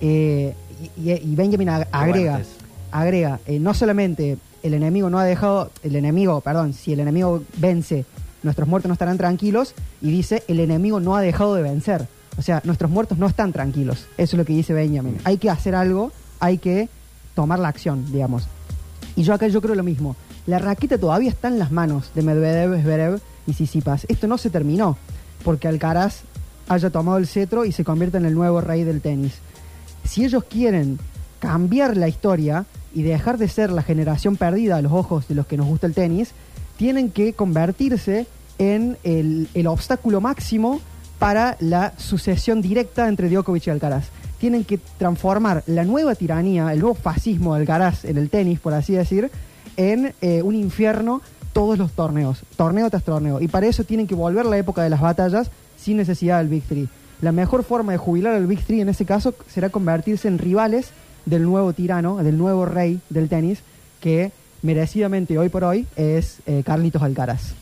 Eh, 0.00 0.54
y, 0.96 1.10
y- 1.12 1.34
Benjamin 1.34 1.68
ag- 1.68 1.88
agrega, 1.90 2.40
agrega, 2.92 3.40
eh, 3.46 3.58
no 3.58 3.74
solamente 3.74 4.36
el 4.62 4.74
enemigo 4.74 5.08
no 5.10 5.18
ha 5.18 5.24
dejado, 5.24 5.70
el 5.82 5.96
enemigo, 5.96 6.40
perdón, 6.40 6.72
si 6.74 6.92
el 6.92 7.00
enemigo 7.00 7.42
vence, 7.56 8.04
nuestros 8.42 8.68
muertos 8.68 8.88
no 8.88 8.92
estarán 8.92 9.16
tranquilos, 9.18 9.74
y 10.02 10.10
dice, 10.10 10.42
el 10.46 10.60
enemigo 10.60 11.00
no 11.00 11.16
ha 11.16 11.22
dejado 11.22 11.54
de 11.54 11.62
vencer. 11.62 12.06
O 12.36 12.42
sea, 12.42 12.60
nuestros 12.64 12.90
muertos 12.90 13.18
no 13.18 13.26
están 13.26 13.52
tranquilos. 13.52 14.06
Eso 14.18 14.36
es 14.36 14.38
lo 14.38 14.44
que 14.44 14.52
dice 14.52 14.72
Benjamin. 14.72 15.16
Hay 15.24 15.38
que 15.38 15.50
hacer 15.50 15.74
algo, 15.74 16.12
hay 16.38 16.58
que 16.58 16.88
tomar 17.38 17.60
la 17.60 17.68
acción, 17.68 18.04
digamos. 18.10 18.48
Y 19.14 19.22
yo 19.22 19.32
acá 19.32 19.46
yo 19.46 19.62
creo 19.62 19.76
lo 19.76 19.84
mismo. 19.84 20.16
La 20.48 20.58
raqueta 20.58 20.98
todavía 20.98 21.30
está 21.30 21.46
en 21.46 21.60
las 21.60 21.70
manos 21.70 22.10
de 22.12 22.22
Medvedev, 22.22 22.82
Zverev 22.82 23.20
y 23.46 23.52
Sisipas. 23.52 24.06
Esto 24.08 24.26
no 24.26 24.38
se 24.38 24.50
terminó 24.50 24.98
porque 25.44 25.68
Alcaraz 25.68 26.22
haya 26.68 26.90
tomado 26.90 27.16
el 27.16 27.28
cetro 27.28 27.64
y 27.64 27.70
se 27.70 27.84
convierta 27.84 28.18
en 28.18 28.26
el 28.26 28.34
nuevo 28.34 28.60
rey 28.60 28.82
del 28.82 29.00
tenis. 29.00 29.34
Si 30.02 30.24
ellos 30.24 30.42
quieren 30.50 30.98
cambiar 31.38 31.96
la 31.96 32.08
historia 32.08 32.66
y 32.92 33.02
dejar 33.02 33.38
de 33.38 33.46
ser 33.46 33.70
la 33.70 33.84
generación 33.84 34.34
perdida 34.34 34.74
a 34.74 34.82
los 34.82 34.90
ojos 34.90 35.28
de 35.28 35.36
los 35.36 35.46
que 35.46 35.56
nos 35.56 35.68
gusta 35.68 35.86
el 35.86 35.94
tenis, 35.94 36.32
tienen 36.76 37.12
que 37.12 37.34
convertirse 37.34 38.26
en 38.58 38.98
el, 39.04 39.48
el 39.54 39.68
obstáculo 39.68 40.20
máximo 40.20 40.80
para 41.20 41.56
la 41.60 41.92
sucesión 41.98 42.62
directa 42.62 43.06
entre 43.06 43.28
Djokovic 43.28 43.68
y 43.68 43.70
Alcaraz. 43.70 44.06
Tienen 44.38 44.64
que 44.64 44.78
transformar 44.98 45.62
la 45.66 45.84
nueva 45.84 46.14
tiranía, 46.14 46.72
el 46.72 46.80
nuevo 46.80 46.94
fascismo 46.94 47.54
de 47.54 47.60
Alcaraz 47.60 48.04
en 48.04 48.18
el 48.18 48.30
tenis, 48.30 48.60
por 48.60 48.74
así 48.74 48.92
decir, 48.92 49.30
en 49.76 50.14
eh, 50.20 50.42
un 50.42 50.54
infierno 50.54 51.22
todos 51.52 51.78
los 51.78 51.92
torneos, 51.92 52.42
torneo 52.56 52.88
tras 52.90 53.02
torneo. 53.02 53.40
Y 53.40 53.48
para 53.48 53.66
eso 53.66 53.84
tienen 53.84 54.06
que 54.06 54.14
volver 54.14 54.46
a 54.46 54.50
la 54.50 54.58
época 54.58 54.82
de 54.82 54.90
las 54.90 55.00
batallas 55.00 55.50
sin 55.76 55.96
necesidad 55.96 56.38
del 56.38 56.48
Big 56.48 56.62
Three. 56.64 56.88
La 57.20 57.32
mejor 57.32 57.64
forma 57.64 57.92
de 57.92 57.98
jubilar 57.98 58.34
al 58.34 58.46
Big 58.46 58.64
Three 58.64 58.80
en 58.80 58.88
ese 58.88 59.04
caso 59.04 59.34
será 59.48 59.70
convertirse 59.70 60.28
en 60.28 60.38
rivales 60.38 60.90
del 61.26 61.42
nuevo 61.42 61.72
tirano, 61.72 62.18
del 62.18 62.38
nuevo 62.38 62.64
rey 62.64 63.00
del 63.10 63.28
tenis, 63.28 63.60
que 64.00 64.30
merecidamente 64.62 65.38
hoy 65.38 65.48
por 65.48 65.64
hoy 65.64 65.86
es 65.96 66.38
eh, 66.46 66.62
Carlitos 66.64 67.02
Alcaraz. 67.02 67.54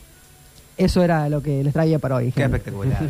Eso 0.77 1.01
era 1.01 1.27
lo 1.27 1.41
que 1.41 1.63
les 1.63 1.73
traía 1.73 1.97
para 1.97 2.15
hoy. 2.17 2.31
Qué 2.31 2.41
gente. 2.41 2.57
espectacular. 2.57 3.09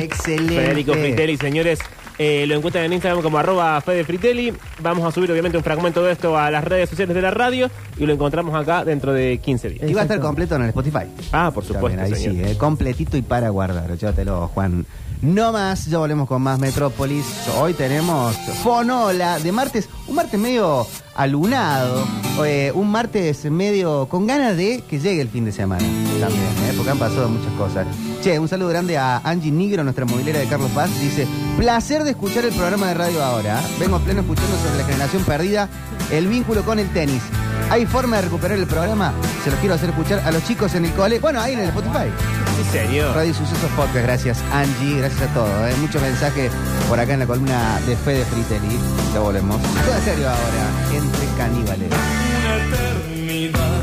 Excelente. 0.00 0.54
Federico 0.56 0.94
Fritelli, 0.94 1.36
señores, 1.36 1.78
eh, 2.18 2.46
lo 2.46 2.54
encuentran 2.54 2.84
en 2.84 2.94
Instagram 2.94 3.22
como 3.22 3.38
arroba 3.38 3.80
Fede 3.82 4.02
Fritelli. 4.04 4.54
Vamos 4.80 5.04
a 5.06 5.12
subir 5.12 5.30
obviamente 5.30 5.58
un 5.58 5.64
fragmento 5.64 6.02
de 6.02 6.12
esto 6.12 6.38
a 6.38 6.50
las 6.50 6.64
redes 6.64 6.88
sociales 6.88 7.14
de 7.14 7.20
la 7.22 7.30
radio 7.30 7.70
y 7.98 8.06
lo 8.06 8.14
encontramos 8.14 8.54
acá 8.54 8.84
dentro 8.84 9.12
de 9.12 9.38
15 9.38 9.68
días. 9.68 9.90
Y 9.90 9.92
va 9.92 10.00
a 10.00 10.04
estar 10.04 10.20
completo 10.20 10.56
en 10.56 10.62
el 10.62 10.68
Spotify. 10.68 11.04
Ah, 11.32 11.50
por 11.52 11.64
supuesto, 11.64 11.98
También, 11.98 12.14
ahí 12.14 12.20
señor. 12.20 12.46
sí, 12.46 12.52
eh, 12.52 12.56
completito 12.56 13.16
y 13.18 13.22
para 13.22 13.50
guardar. 13.50 13.96
Llévatelo, 13.96 14.48
Juan. 14.48 14.86
No 15.22 15.52
más, 15.52 15.86
ya 15.86 15.98
volvemos 15.98 16.28
con 16.28 16.42
más 16.42 16.60
Metrópolis. 16.60 17.24
Hoy 17.58 17.74
tenemos 17.74 18.36
Fonola 18.62 19.40
de 19.40 19.50
martes, 19.50 19.88
un 20.06 20.14
martes 20.14 20.38
medio 20.38 20.86
alunado, 21.16 22.06
eh, 22.44 22.70
un 22.72 22.88
martes 22.88 23.44
medio 23.50 24.06
con 24.08 24.28
ganas 24.28 24.56
de 24.56 24.84
que 24.88 25.00
llegue 25.00 25.20
el 25.20 25.28
fin 25.28 25.44
de 25.44 25.50
semana 25.50 25.84
también, 26.20 26.44
eh, 26.68 26.72
porque 26.76 26.92
han 26.92 26.98
pasado 26.98 27.28
muchas 27.28 27.52
cosas. 27.54 27.86
Che, 28.22 28.38
un 28.38 28.46
saludo 28.46 28.68
grande 28.68 28.96
a 28.96 29.18
Angie 29.24 29.50
Nigro, 29.50 29.82
nuestra 29.82 30.04
movilera 30.04 30.38
de 30.38 30.46
Carlos 30.46 30.70
Paz. 30.70 30.88
Dice, 31.00 31.26
placer 31.56 32.04
de 32.04 32.10
escuchar 32.10 32.44
el 32.44 32.52
programa 32.52 32.86
de 32.86 32.94
radio 32.94 33.24
ahora. 33.24 33.60
Vengo 33.80 33.96
a 33.96 34.00
pleno 34.00 34.20
escuchando 34.20 34.56
sobre 34.58 34.78
la 34.78 34.84
generación 34.84 35.24
perdida, 35.24 35.68
el 36.12 36.28
vínculo 36.28 36.64
con 36.64 36.78
el 36.78 36.88
tenis. 36.92 37.22
¿Hay 37.70 37.84
forma 37.86 38.16
de 38.16 38.22
recuperar 38.22 38.58
el 38.58 38.66
programa? 38.66 39.12
Se 39.44 39.50
los 39.50 39.60
quiero 39.60 39.74
hacer 39.74 39.90
escuchar 39.90 40.20
a 40.20 40.30
los 40.32 40.42
chicos 40.44 40.74
en 40.74 40.86
el 40.86 40.92
cole. 40.92 41.18
Bueno, 41.18 41.40
ahí 41.40 41.52
en 41.52 41.60
el 41.60 41.68
Spotify. 41.68 42.10
Sí, 42.56 42.78
señor. 42.78 43.14
Radio 43.14 43.34
Sucesos 43.34 43.70
Podcast, 43.76 44.04
gracias 44.04 44.38
Angie, 44.52 44.98
gracias 44.98 45.22
a 45.22 45.34
todos. 45.34 45.50
¿eh? 45.70 45.74
Muchos 45.80 46.00
mensajes 46.00 46.50
por 46.88 46.98
acá 46.98 47.12
en 47.12 47.20
la 47.20 47.26
columna 47.26 47.78
de 47.86 47.94
Fede 47.96 48.24
Fritelli. 48.24 48.78
Ya 49.12 49.20
volvemos. 49.20 49.60
Todo 49.60 49.96
en 49.96 50.04
serio 50.04 50.28
ahora, 50.28 50.96
entre 50.96 51.26
caníbales. 51.36 51.90
una 51.90 52.56
eternidad. 52.56 53.77